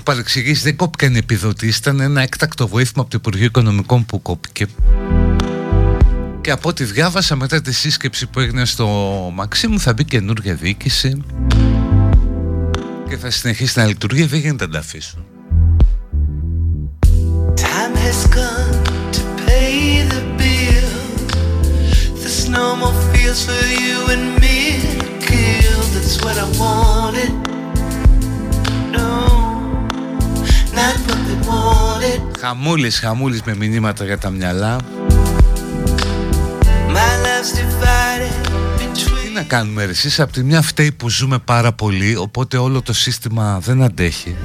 [0.04, 1.80] παρεξηγήσει δεν κόπηκαν επιδοτήσει.
[1.80, 4.66] Ήταν ένα έκτακτο βοήθημα από το Υπουργείο Οικονομικών που κόπηκε.
[6.42, 8.88] Και από ό,τι διάβασα μετά τη σύσκεψη που έγινε στο
[9.34, 11.24] Μαξίμου θα μπει καινούργια διοίκηση
[13.10, 14.24] και θα συνεχίσει να λειτουργεί.
[14.24, 15.26] Δεν γίνεται να τα αφήσουν.
[22.54, 24.58] no more feels for you and me.
[25.20, 27.53] Kill, that's what I wanted.
[32.40, 34.78] Χαμούλης, χαμούλης με μηνύματα για τα μυαλά.
[38.96, 42.82] Τι να κάνουμε ρε εσείς Από τη μια φταίει που ζούμε πάρα πολύ Οπότε όλο
[42.82, 44.36] το σύστημα δεν αντέχει.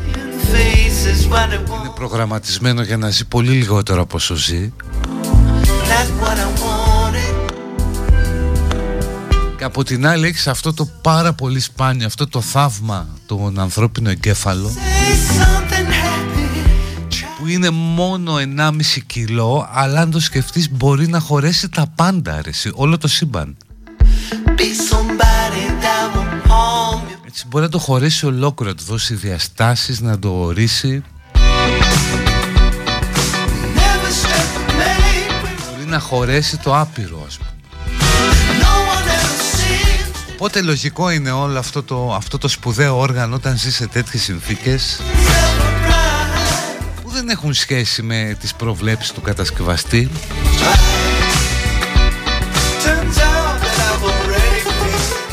[1.81, 4.73] Είναι προγραμματισμένο για να ζει πολύ λιγότερο από όσο ζει.
[9.59, 14.11] Και από την άλλη έχεις αυτό το πάρα πολύ σπάνιο Αυτό το θαύμα Τον ανθρώπινο
[14.11, 14.69] εγκέφαλο.
[14.69, 15.68] Που
[17.49, 18.71] είναι μόνο 1,5
[19.07, 23.57] κιλό Αλλά αν το σκεφτείς μπορεί να χωρέσει τα πάντα αρέσει, Όλο το σύμπαν.
[27.27, 31.03] Έτσι μπορεί να το χωρέσει ολόκληρο Να του δώσει διαστάσεις Να το ορίσει.
[35.71, 37.51] Μπορεί να χωρέσει το άπειρο ας πούμε.
[40.41, 45.01] Οπότε λογικό είναι όλο αυτό το, αυτό το σπουδαίο όργανο όταν ζει σε τέτοιες συνθήκες;
[45.13, 45.18] που
[47.29, 50.11] δεν έχουν σχέση με τις προβλέψεις του κατασκευαστή.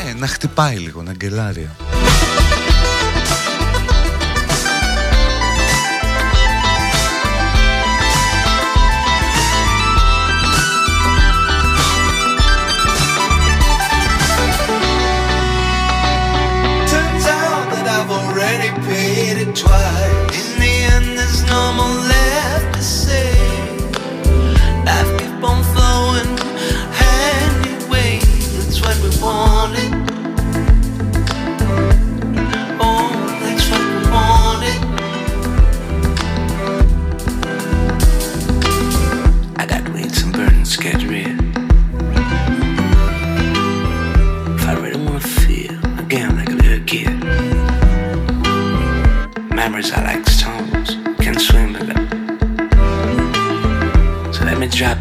[0.08, 1.70] Ε, να χτυπάει λίγο, να γκελάρει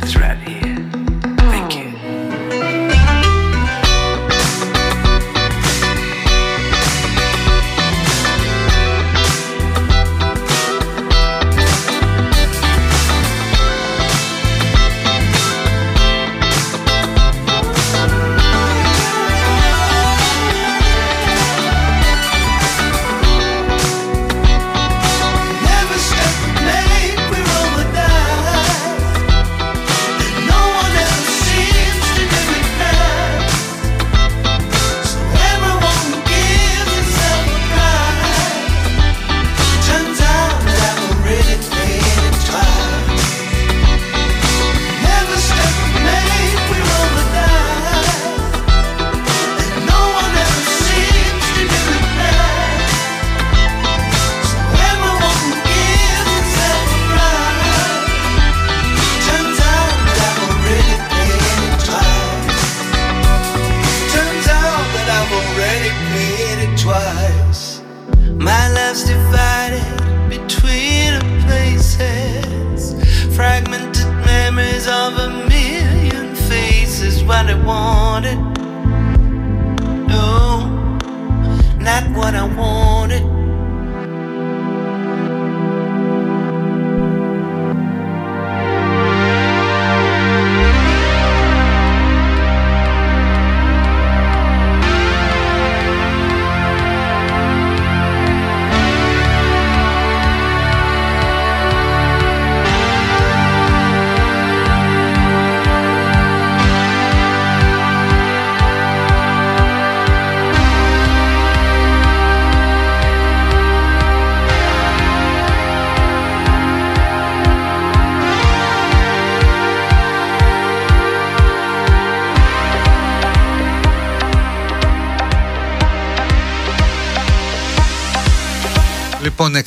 [0.01, 0.34] threat.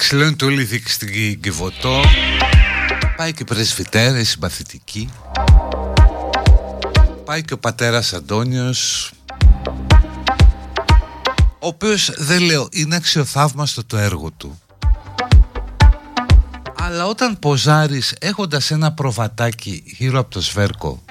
[0.03, 2.01] Λοιπόν, εξηλώνει όλη η δίκη στην Κιβωτό.
[3.17, 5.11] Πάει και πρεσβυτέρα, η συμπαθητική.
[7.25, 9.13] Πάει και ο πατέρας Αντώνιος.
[11.61, 14.61] Ο οποίος, δεν λέω, είναι αξιοθαύμαστο το έργο του.
[16.75, 21.03] Αλλά όταν ποζάρεις έχοντας ένα προβατάκι γύρω από το σβέρκο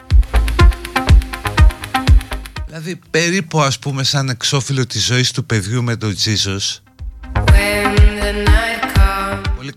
[2.68, 6.87] Δηλαδή περίπου ας πούμε σαν εξώφυλλο της ζωής του παιδιού με τον Τζίζος Πολύ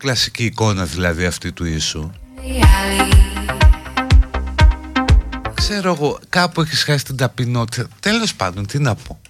[0.01, 2.11] κλασική εικόνα δηλαδή αυτή του Ιησού.
[5.55, 7.89] Ξέρω εγώ κάπου έχεις χάσει την ταπεινότητα.
[8.01, 9.21] Τέλος πάντων τι να πω.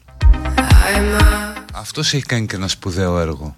[1.73, 3.55] Αυτός έχει κάνει και ένα σπουδαίο έργο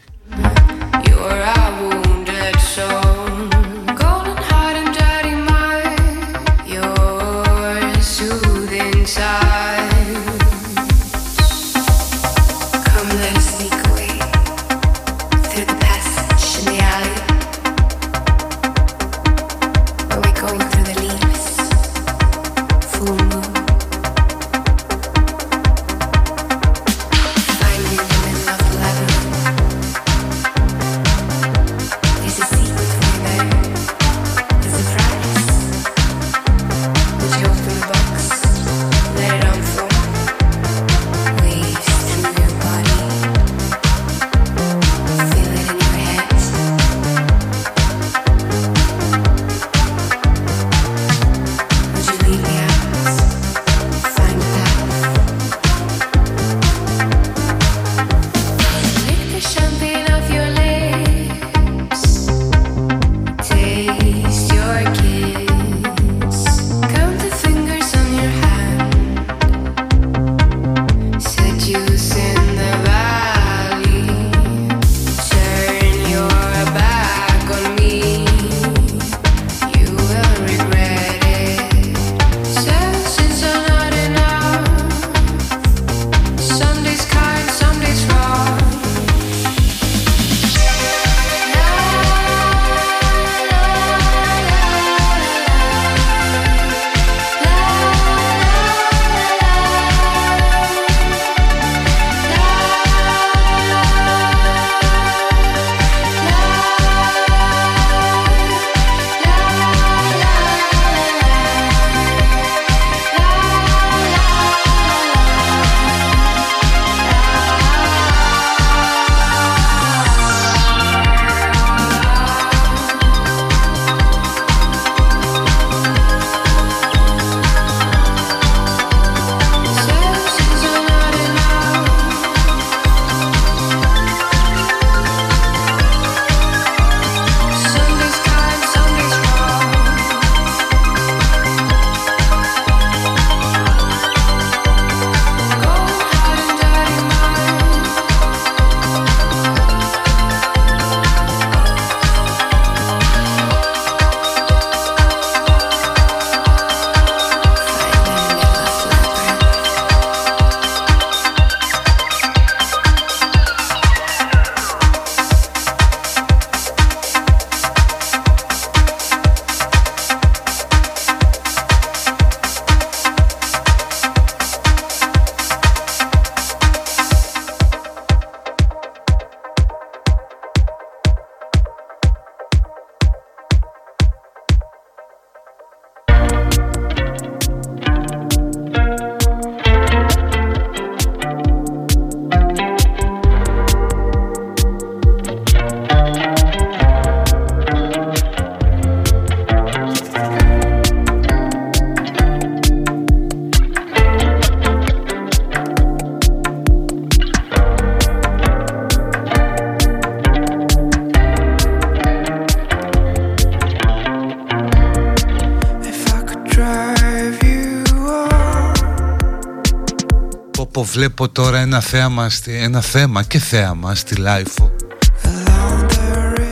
[220.93, 224.73] Βλέπω, βλέπω τώρα ένα θέαμα, ένα θέμα και θέαμα στη LiFO.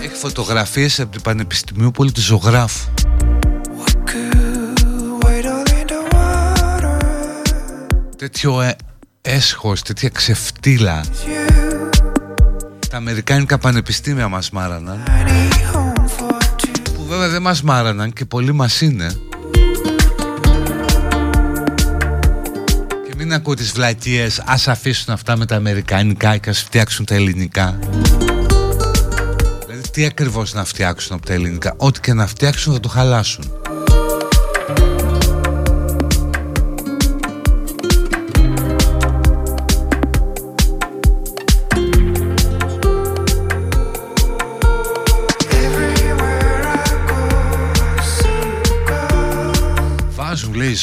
[0.02, 2.88] Έχει φωτογραφίες από την Πανεπιστημιούπολη Ζωγράφου.
[8.16, 8.76] Τέτοιο ε,
[9.20, 11.04] έσχος, τέτοια ξεφτίλα.
[12.90, 15.02] Τα Αμερικάνικα πανεπιστήμια μας μάραναν.
[16.94, 19.29] Που βέβαια δεν μας μάραναν και πολλοί μας είναι.
[23.30, 27.78] Μην ακούω τις βλακίες Ας αφήσουν αυτά με τα αμερικανικά Και ας φτιάξουν τα ελληνικά.
[29.66, 33.59] Δηλαδή τι ακριβώς να φτιάξουν από τα ελληνικά; Ό,τι και να φτιάξουν θα το χαλάσουν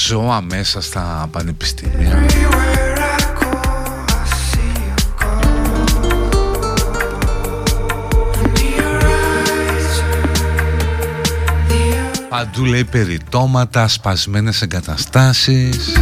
[0.06, 2.26] ζώα μέσα στα πανεπιστήμια.
[12.30, 15.94] Παντού λέει περιτώματα, σπασμένες εγκαταστάσεις.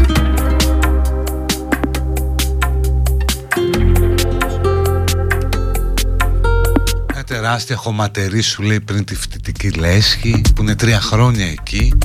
[7.13, 11.97] Μια τεράστια χωματερή σου λέει πριν τη φοιτητική λέσχη που είναι τρία χρόνια εκεί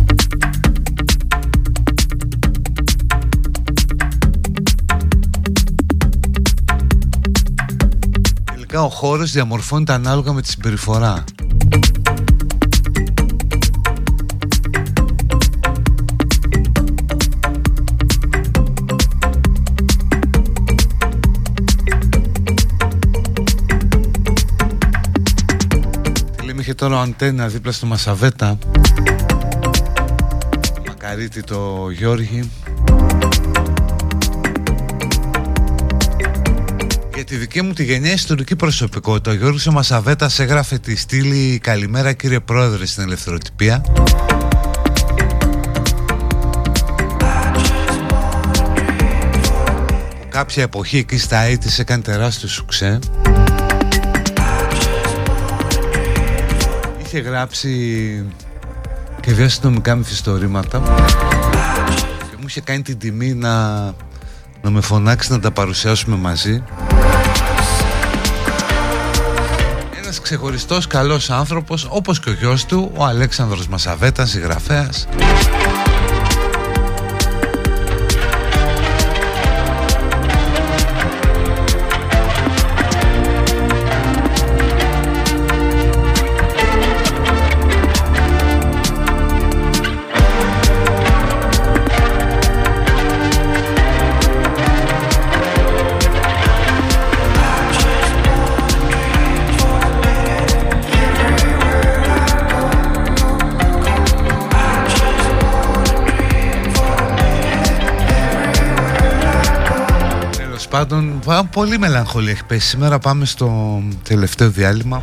[8.80, 11.24] Τελικά ο χώρος διαμορφώνεται ανάλογα με τη συμπεριφορά.
[26.58, 28.58] Είχε τώρα ο αντένα δίπλα στο Μασαβέτα.
[30.86, 32.50] Μακαρίτη το Γιώργη
[37.30, 39.30] τη δική μου τη γενιά ιστορική προσωπικότητα.
[39.30, 41.58] Ο Γιώργος ο Μασαβέτας έγραφε τη στήλη.
[41.62, 43.84] Καλημέρα κύριε Πρόεδρε στην Ελευθεροτυπία.
[50.28, 52.98] Κάποια εποχή εκεί στα 80's έκανε τεράστιο σουξέ.
[57.04, 57.72] Είχε γράψει
[59.20, 60.82] και δύο αστυνομικά μυθιστορήματα.
[62.30, 63.84] Και μου είχε κάνει την τιμή να,
[64.62, 66.62] να με φωνάξει να τα παρουσιάσουμε μαζί
[70.10, 75.06] Ένας ξεχωριστός καλός άνθρωπος όπως και ο γιος του ο Αλέξανδρος Μασαβέτας, συγγραφέας
[111.52, 112.68] πολύ μελαγχολία έχει πέσει.
[112.68, 115.00] Σήμερα πάμε στο τελευταίο διάλειμμα.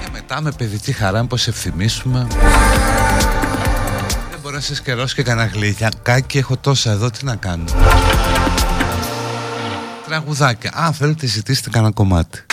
[0.00, 2.26] Και μετά με παιδική χαρά πως ευθυμίσουμε.
[4.30, 7.64] Δεν μπορώ να σε σκερώσω και κανένα γλυκάκι Έχω τόσα εδώ τι να κάνω.
[10.06, 10.70] Τραγουδάκια.
[10.74, 12.44] Αν θέλετε ζητήστε κανένα κομμάτι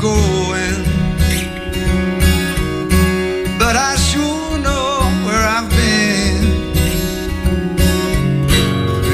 [0.00, 0.82] going.
[3.58, 6.40] But I sure know where I've been.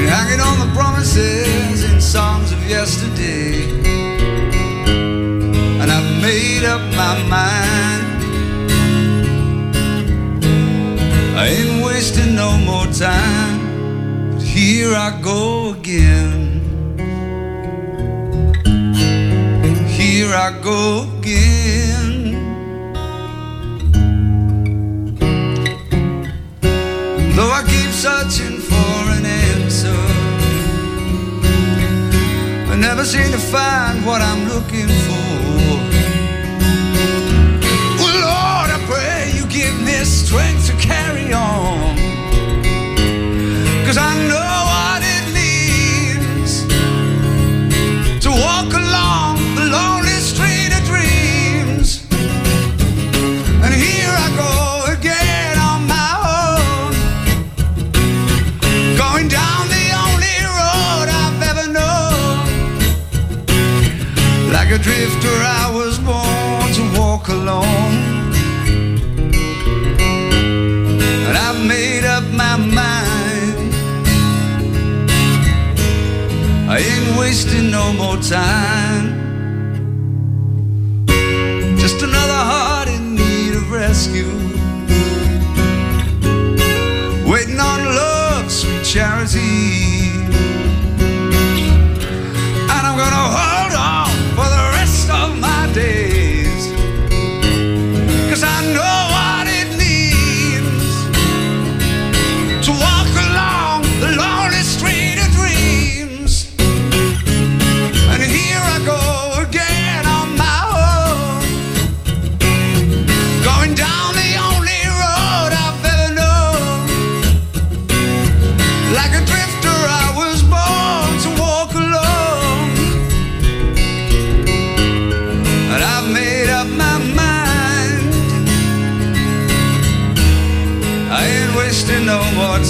[0.07, 3.69] Hanging on the promises and songs of yesterday.
[5.81, 8.07] And I've made up my mind.
[11.37, 14.31] I ain't wasting no more time.
[14.31, 16.36] But here I go again.
[20.47, 22.31] I go again.
[27.35, 30.01] Though I keep searching for an answer,
[32.71, 35.27] I never seem to find what I'm looking for.
[37.99, 41.97] Well, Lord, I pray you give me strength to carry on.
[43.85, 44.46] Cause I know
[64.87, 67.97] drifter, I was born to walk alone.
[71.27, 73.57] And I've made up my mind.
[76.73, 79.05] I ain't wasting no more time.
[81.83, 84.33] Just another heart in need of rescue.
[87.31, 89.66] Waiting on love, sweet charity.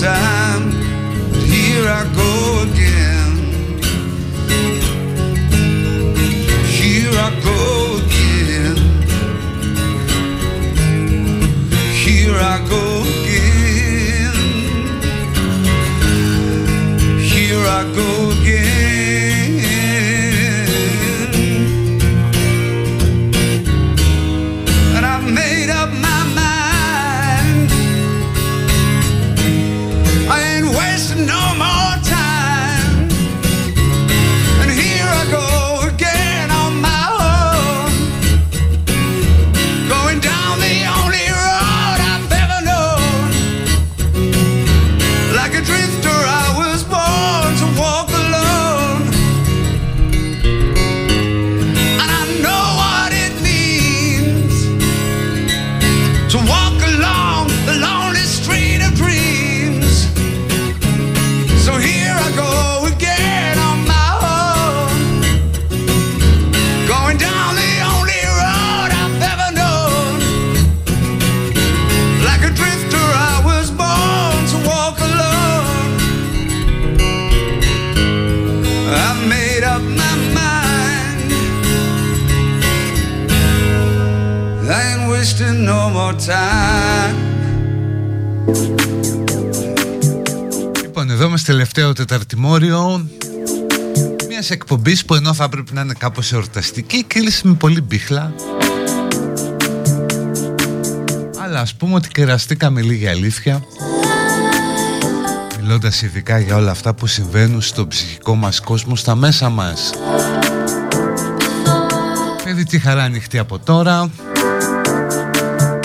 [0.01, 0.71] Time.
[1.31, 3.31] But here I go again.
[6.77, 8.77] Here I go again.
[12.03, 12.96] Here I go
[94.87, 98.33] μια εκπομπής που ενώ θα έπρεπε να είναι κάπως εορταστική, κύλησε με πολύ μπίχλα.
[101.43, 103.63] Αλλά ας πούμε ότι κεραστήκαμε λίγη αλήθεια
[105.61, 109.91] Μιλώντας ειδικά για όλα αυτά που συμβαίνουν στο ψυχικό μας κόσμο, στα μέσα μας.
[112.43, 114.09] Παιδί τη χαρά ανοιχτή από τώρα.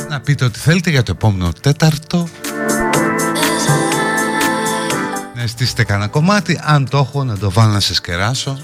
[0.08, 2.28] Να πείτε ό,τι θέλετε για το επόμενο τέταρτο.
[5.34, 6.60] Να στήσετε κανένα κομμάτι.
[6.62, 8.58] Αν το έχω να το βάλω να σε σκεράσω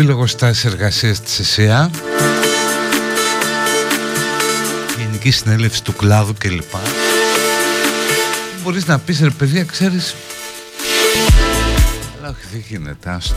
[0.00, 1.90] δεν έχω εκπομπή λόγω στάση εργασίας της ΕΣΕΑ
[4.98, 6.74] Γενική συνέλευση του κλάδου κλπ.
[8.62, 10.14] Μπορείς να πεις ρε παιδιά ξέρεις
[12.18, 13.34] Αλλά όχι δεν γίνεται άστο.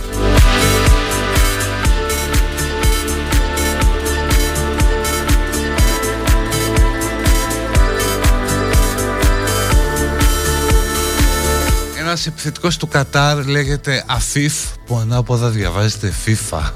[11.99, 14.53] Ένας επιθετικός του Κατάρ λέγεται Αφίφ
[14.85, 16.71] που ανάποδα διαβάζεται FIFA.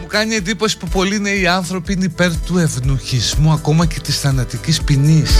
[0.00, 4.82] Μου κάνει εντύπωση που πολλοί νέοι άνθρωποι είναι υπέρ του ευνουχισμού ακόμα και της θανατικής
[4.82, 5.36] ποινής.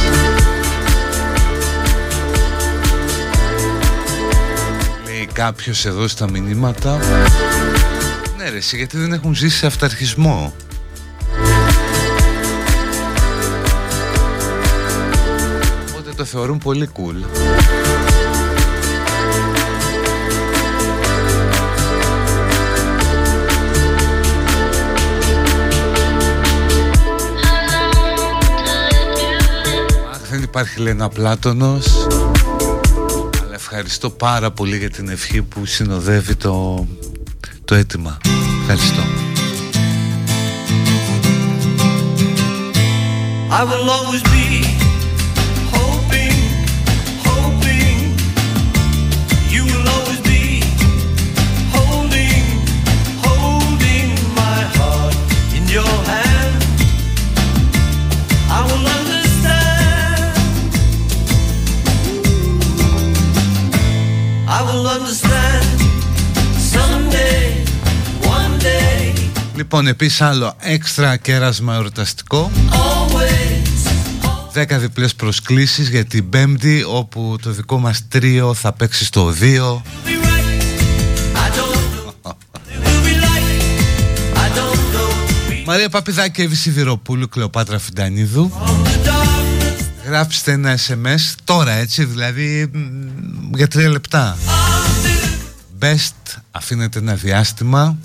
[5.05, 6.99] Λέει κάποιος εδώ στα μηνύματα
[8.37, 10.55] Ναι ρε γιατί δεν έχουν ζήσει σε αυταρχισμό;
[16.17, 17.25] Το θεωρούν πολύ cool.
[30.61, 31.87] Υπάρχει λέει ένα Πλάτωνος.
[33.43, 36.87] Αλλά ευχαριστώ πάρα πολύ για την ευχή που συνοδεύει το,
[37.65, 38.19] το αίτημα.
[38.61, 39.03] Ευχαριστώ.
[43.51, 44.48] I will always be
[69.71, 72.51] Λοιπόν, επίσης άλλο έξτρα κέρασμα εορταστικό.
[74.55, 79.35] 10 διπλές προσκλήσεις για την Πέμπτη όπου το δικό μας τρίο θα παίξει στο
[79.75, 79.81] 2
[85.65, 88.53] Μαρία Παπιδάκη, Εύη Σιδηροπούλου, Κλεοπάτρα Φιντανίδου.
[90.05, 92.71] Γράψτε ένα SMS τώρα έτσι δηλαδή
[93.55, 94.37] για τρία λεπτά.
[95.81, 97.99] Best αφήνετε ένα διάστημα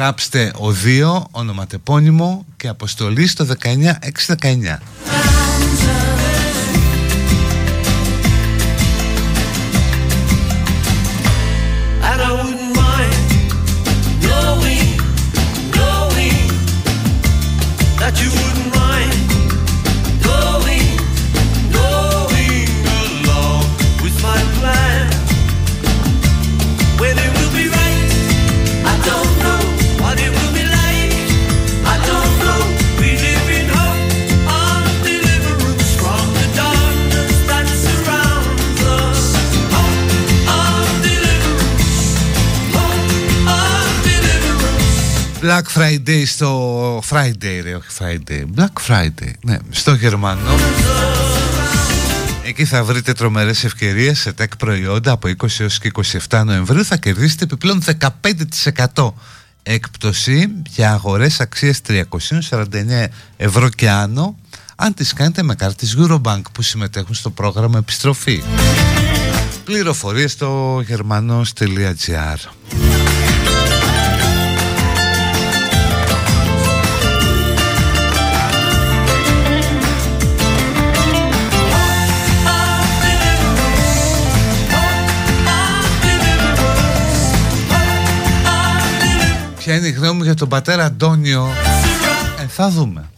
[0.00, 0.66] Γράψτε ο
[1.18, 5.29] 2 ονοματεπώνυμο και αποστολή στο 19619
[45.60, 48.44] Black Friday στο Friday ρε, όχι Friday.
[48.56, 50.54] Black Friday, ναι, στο Γερμανό.
[52.44, 55.90] Εκεί θα βρείτε τρομερές ευκαιρίες σε tech προϊόντα από 20 έως και
[56.28, 56.84] 27 Νοεμβρίου.
[56.84, 57.82] Θα κερδίσετε επιπλέον
[58.94, 59.12] 15%
[59.62, 63.06] έκπτωση για αγορές αξίας 349
[63.36, 64.36] ευρώ και άνω
[64.76, 68.42] αν τις κάνετε με κάρτες Eurobank που συμμετέχουν στο πρόγραμμα επιστροφή.
[69.64, 72.38] Πληροφορίες στο germanos.gr
[89.70, 91.48] Ποια είναι η γνώμη μου για τον πατέρα Αντώνιο.
[92.42, 93.10] Ε, Θα δούμε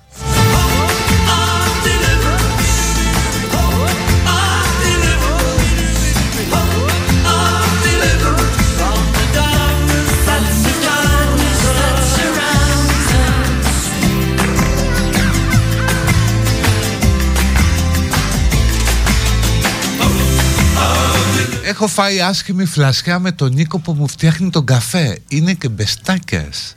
[21.73, 25.19] Έχω φάει άσχημη φλασιά με τον Νίκο που μου φτιάχνει τον καφέ.
[25.28, 26.77] Είναι και μπεστάκες.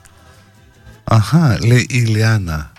[1.04, 2.72] Αχά, λέει η Ιλιάνα.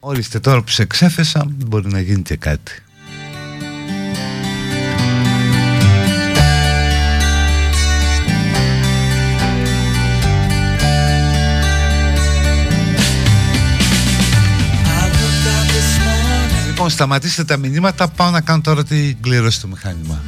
[0.00, 2.72] Ορίστε τώρα που σε ξέφεσα μπορεί να γίνει και κάτι.
[16.82, 18.08] Λοιπόν, σταματήστε τα μηνύματα.
[18.08, 20.22] Πάω να κάνω τώρα την κλήρωση του μηχάνημα.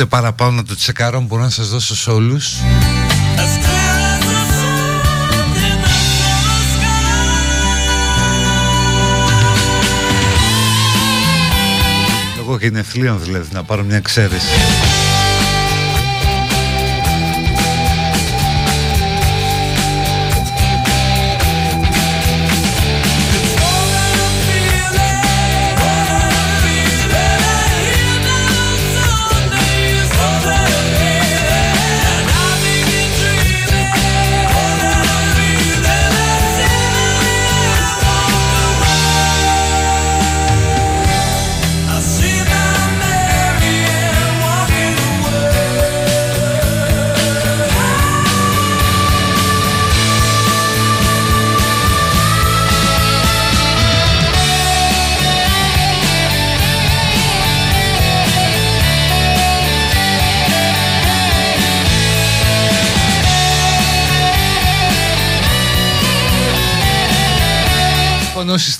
[0.00, 2.56] Έτσι γιατί είστε παραπάνω να το τσεκάρω μπορώ να σας δώσω σε όλους.
[12.36, 14.46] Λόγω γενεθλίων δηλαδή να πάρω μια εξαίρεση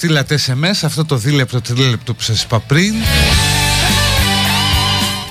[0.01, 2.95] στείλατε SMS αυτό το δίλεπτο τρίλεπτο που σας είπα πριν.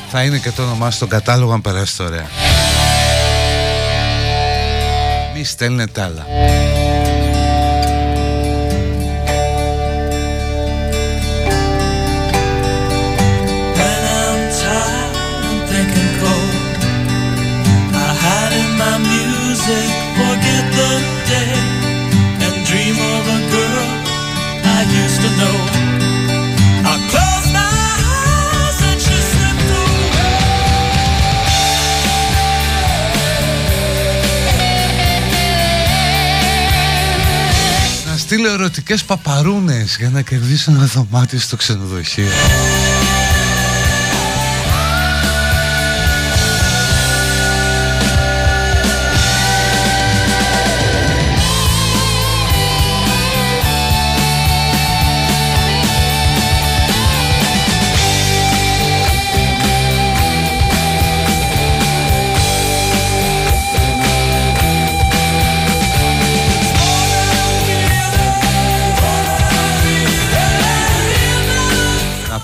[0.09, 2.27] Θα είναι και το όνομά στον κατάλογο αν περάσετε ωραία.
[5.35, 6.25] Μη στέλνετε άλλα
[38.49, 42.27] στείλω ερωτικές παπαρούνες για να κερδίσω ένα δωμάτιο στο ξενοδοχείο.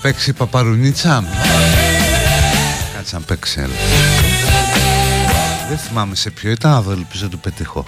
[0.06, 1.23] Παίξει παπαρουνίτσα;
[2.95, 3.73] Κάτσε να παίξει άλλο
[5.69, 7.86] Δεν θυμάμαι σε ποιο ήταν αλλά ελπίζω να το πετύχω.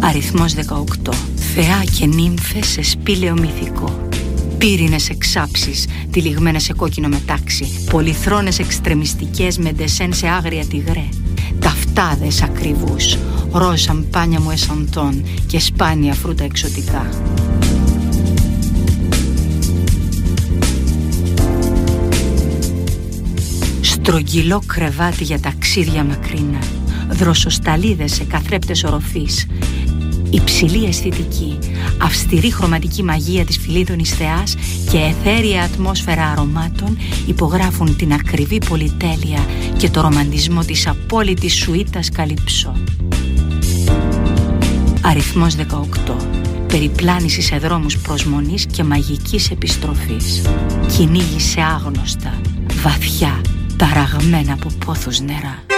[0.00, 1.12] Αριθμός 18
[1.54, 4.08] Θεά και νύμφες σε σπήλαιο μυθικό.
[4.58, 7.84] Πύρινες εξάψεις, τυλιγμένες σε κόκκινο μετάξι.
[7.90, 11.08] Πολυθρόνες εξτρεμιστικές με ντεσέν σε άγρια τυγρέ.
[11.60, 13.16] Ταυτάδες ακριβούς
[13.58, 17.08] ροζ σαμπάνια μου εσαντών και σπάνια φρούτα εξωτικά.
[23.80, 26.58] Στρογγυλό κρεβάτι για ταξίδια μακρινά,
[27.10, 29.46] δροσοσταλίδες σε καθρέπτες οροφής,
[30.30, 31.58] υψηλή αισθητική,
[32.02, 34.54] αυστηρή χρωματική μαγεία της φιλίδωνης θεάς
[34.90, 39.46] και εθέρια ατμόσφαιρα αρωμάτων υπογράφουν την ακριβή πολυτέλεια
[39.76, 42.74] και το ρομαντισμό της απόλυτης σουίτας καλυψό.
[45.08, 46.16] Αριθμός 18
[46.68, 50.42] Περιπλάνηση σε δρόμους προσμονής και μαγικής επιστροφής.
[50.96, 52.40] Κυνήγη σε άγνωστα,
[52.82, 53.40] βαθιά,
[53.76, 55.75] ταραγμένα από πόθους νερά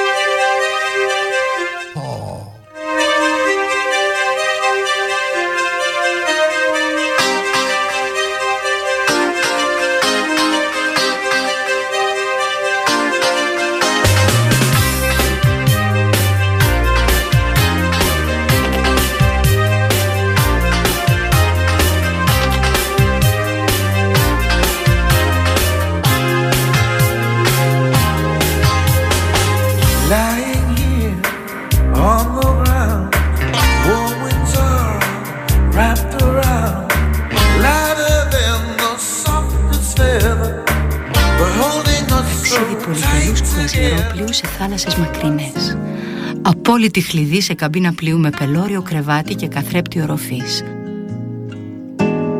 [46.68, 50.64] απόλυτη χλειδί σε καμπίνα πλοίου με πελώριο κρεβάτι και καθρέπτη οροφής.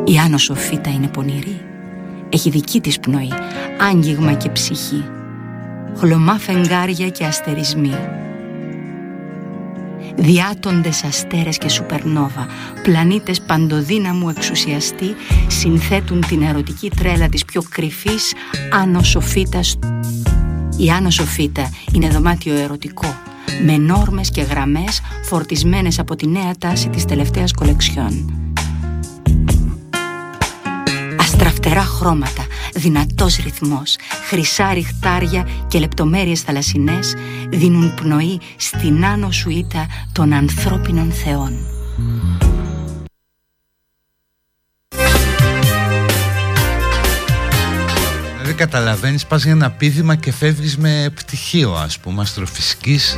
[0.05, 1.61] Η Άνω Σοφίτα είναι πονηρή.
[2.29, 3.33] Έχει δική της πνοή,
[3.91, 5.05] άγγιγμα και ψυχή.
[5.97, 7.95] Χλωμά φεγγάρια και αστερισμοί.
[10.17, 12.47] Διάτοντες αστέρες και σουπερνόβα,
[12.83, 15.15] πλανήτες παντοδύναμου εξουσιαστή,
[15.47, 18.33] συνθέτουν την ερωτική τρέλα της πιο κρυφής
[18.73, 19.79] Άνω Σοφίτας.
[20.77, 23.28] Η Άνω Σοφίτα είναι δωμάτιο ερωτικό,
[23.65, 28.39] με νόρμες και γραμμές φορτισμένες από τη νέα τάση της τελευταίας κολεξιών.
[31.69, 33.97] φτερά χρώματα, δυνατός ρυθμός,
[34.29, 37.15] χρυσά ριχτάρια και λεπτομέρειες θαλασσινές
[37.49, 41.59] δίνουν πνοή στην άνω σουίτα των ανθρώπινων θεών.
[48.59, 53.15] Καταλαβαίνεις πας για ένα πίδημα και φεύγεις με πτυχίο ας πούμε αστροφυσικής.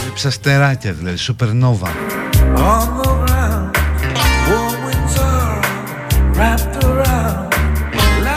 [0.00, 1.92] Βλέπεις αστεράκια δηλαδή, σουπερνόβα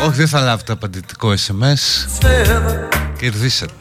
[0.05, 2.07] Όχι δεν θα λάβετε απαντητικό SMS
[3.17, 3.73] Κερδίσατε.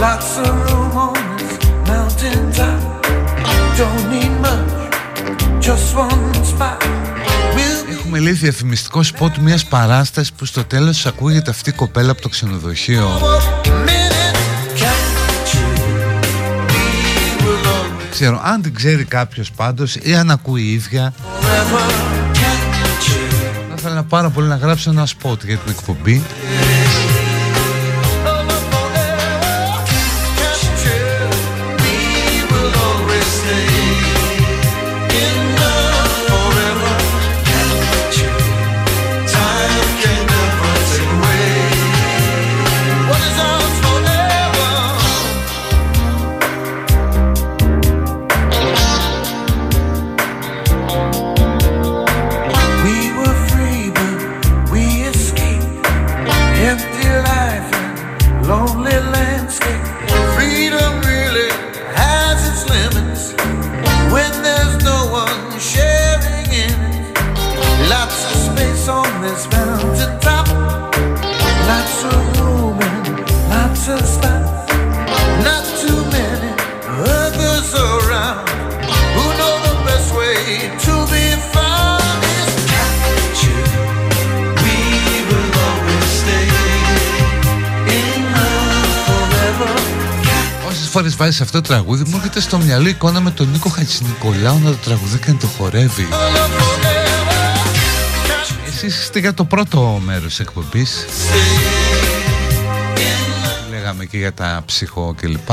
[0.00, 0.83] Lots of
[7.98, 12.28] Έχουμε λέει διαφημιστικό σποτ μιας παράστασης που στο τέλος ακούγεται αυτή η κοπέλα από το
[12.28, 13.20] ξενοδοχείο.
[18.10, 21.12] Ξέρω αν την ξέρει κάποιος πάντως ή αν ακούει η ίδια
[23.68, 26.22] Θα ήθελα πάρα πολύ να γράψω ένα σποτ για την εκπομπή
[91.14, 94.70] φορές βάζεις αυτό το τραγούδι μου έρχεται στο μυαλό εικόνα με τον Νίκο Χατζηνικολάου να
[94.70, 96.08] το τραγουδεί και να το χορεύει.
[98.66, 101.06] Εσείς είστε για το πρώτο μέρος εκπομπής.
[103.70, 105.48] Λέγαμε και για τα ψυχο κλπ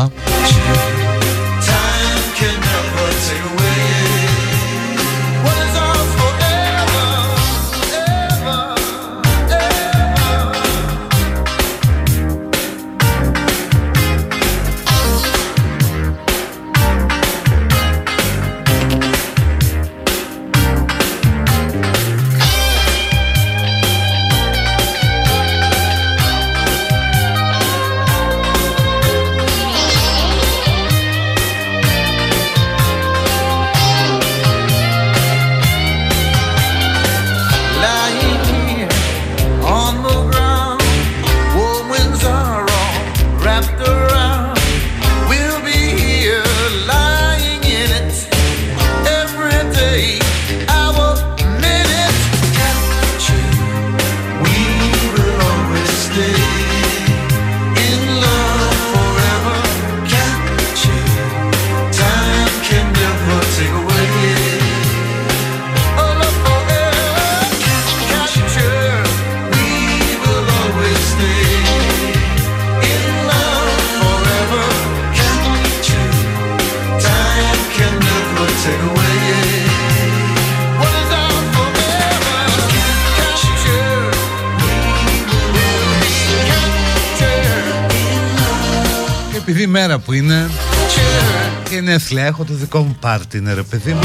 [92.11, 94.01] και είναι εθλέα, έχω το δικό μου πάρτι είναι ρε παιδί μου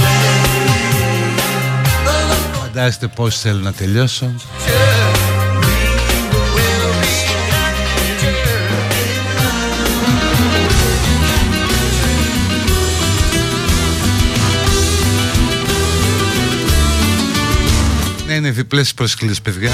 [2.61, 4.35] Φαντάζεστε πώς θέλω να τελειώσω.
[18.27, 19.71] Ναι, είναι διπλές προσκλήσεις παιδιά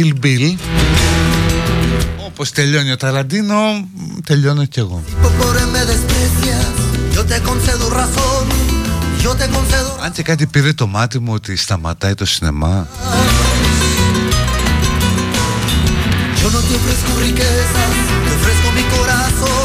[0.00, 0.56] Kill Bill.
[2.26, 3.88] Όπως τελειώνει ο Ταραντίνο
[4.24, 5.02] Τελειώνω κι εγώ.
[10.02, 12.88] Αν και κάτι πήρε το μάτι μου Ότι σταματάει το σινεμά.
[16.42, 17.94] Yo no te ofrezco riquezas,
[18.24, 19.59] te ofrezco mi corazón,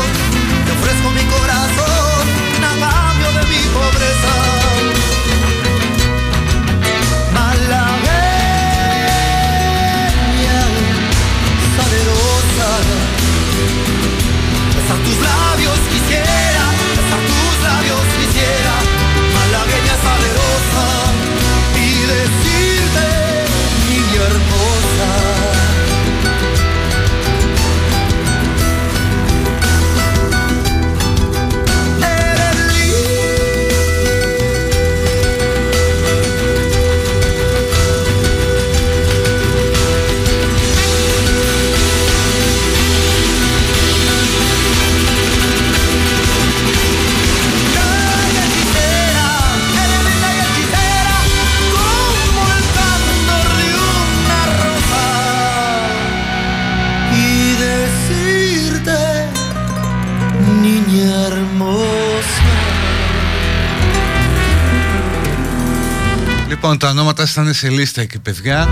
[66.65, 68.69] Λοιπόν, τα ονόματα θα είναι σε λίστα εκεί, παιδιά.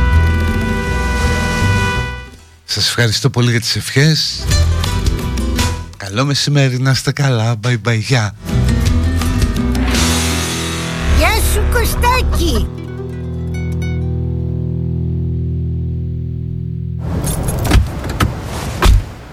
[2.65, 4.45] Σας ευχαριστώ πολύ για τις ευχές.
[5.97, 7.59] Καλό μεσημέρι, να είστε καλά.
[7.63, 8.35] Bye bye, γεια.
[11.17, 12.67] Γεια σου Κωστάκη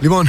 [0.00, 0.28] Λοιπόν,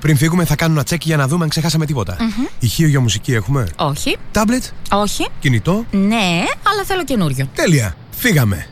[0.00, 2.16] πριν φύγουμε θα κάνω ένα τσέκ για να δούμε αν ξεχάσαμε τίποτα.
[2.58, 4.16] Ηχείο για μουσική έχουμε; Όχι.
[4.30, 5.28] Τάμπλετ, Όχι.
[5.40, 7.48] κινητό; Ναι, αλλά θέλω καινούριο.
[7.54, 7.96] Τέλεια.
[8.16, 8.66] Φύγαμε.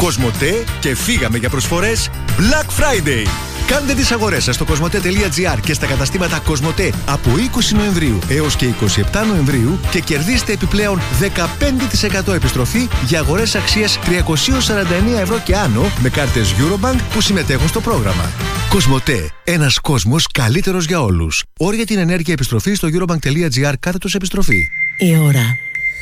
[0.00, 3.51] Κοσμοτέ και φύγαμε για προσφορές Black Friday.
[3.66, 7.30] Κάντε τις αγορές σας στο κοσμοτέ.gr και στα καταστήματα Κοσμοτέ από
[7.70, 11.00] 20 Νοεμβρίου έως και 27 Νοεμβρίου και κερδίστε επιπλέον
[12.28, 17.80] 15% επιστροφή για αγορές αξίας 349 ευρώ και άνω με κάρτες Eurobank που συμμετέχουν στο
[17.80, 18.30] πρόγραμμα.
[18.68, 19.30] Κοσμοτέ.
[19.44, 21.44] Ένας κόσμος καλύτερος για όλους.
[21.58, 24.68] Όρια την ενέργεια επιστροφή στο eurobank.gr κάθετος επιστροφή.
[24.98, 25.56] Η ώρα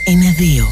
[0.04, 0.68] είναι δύο.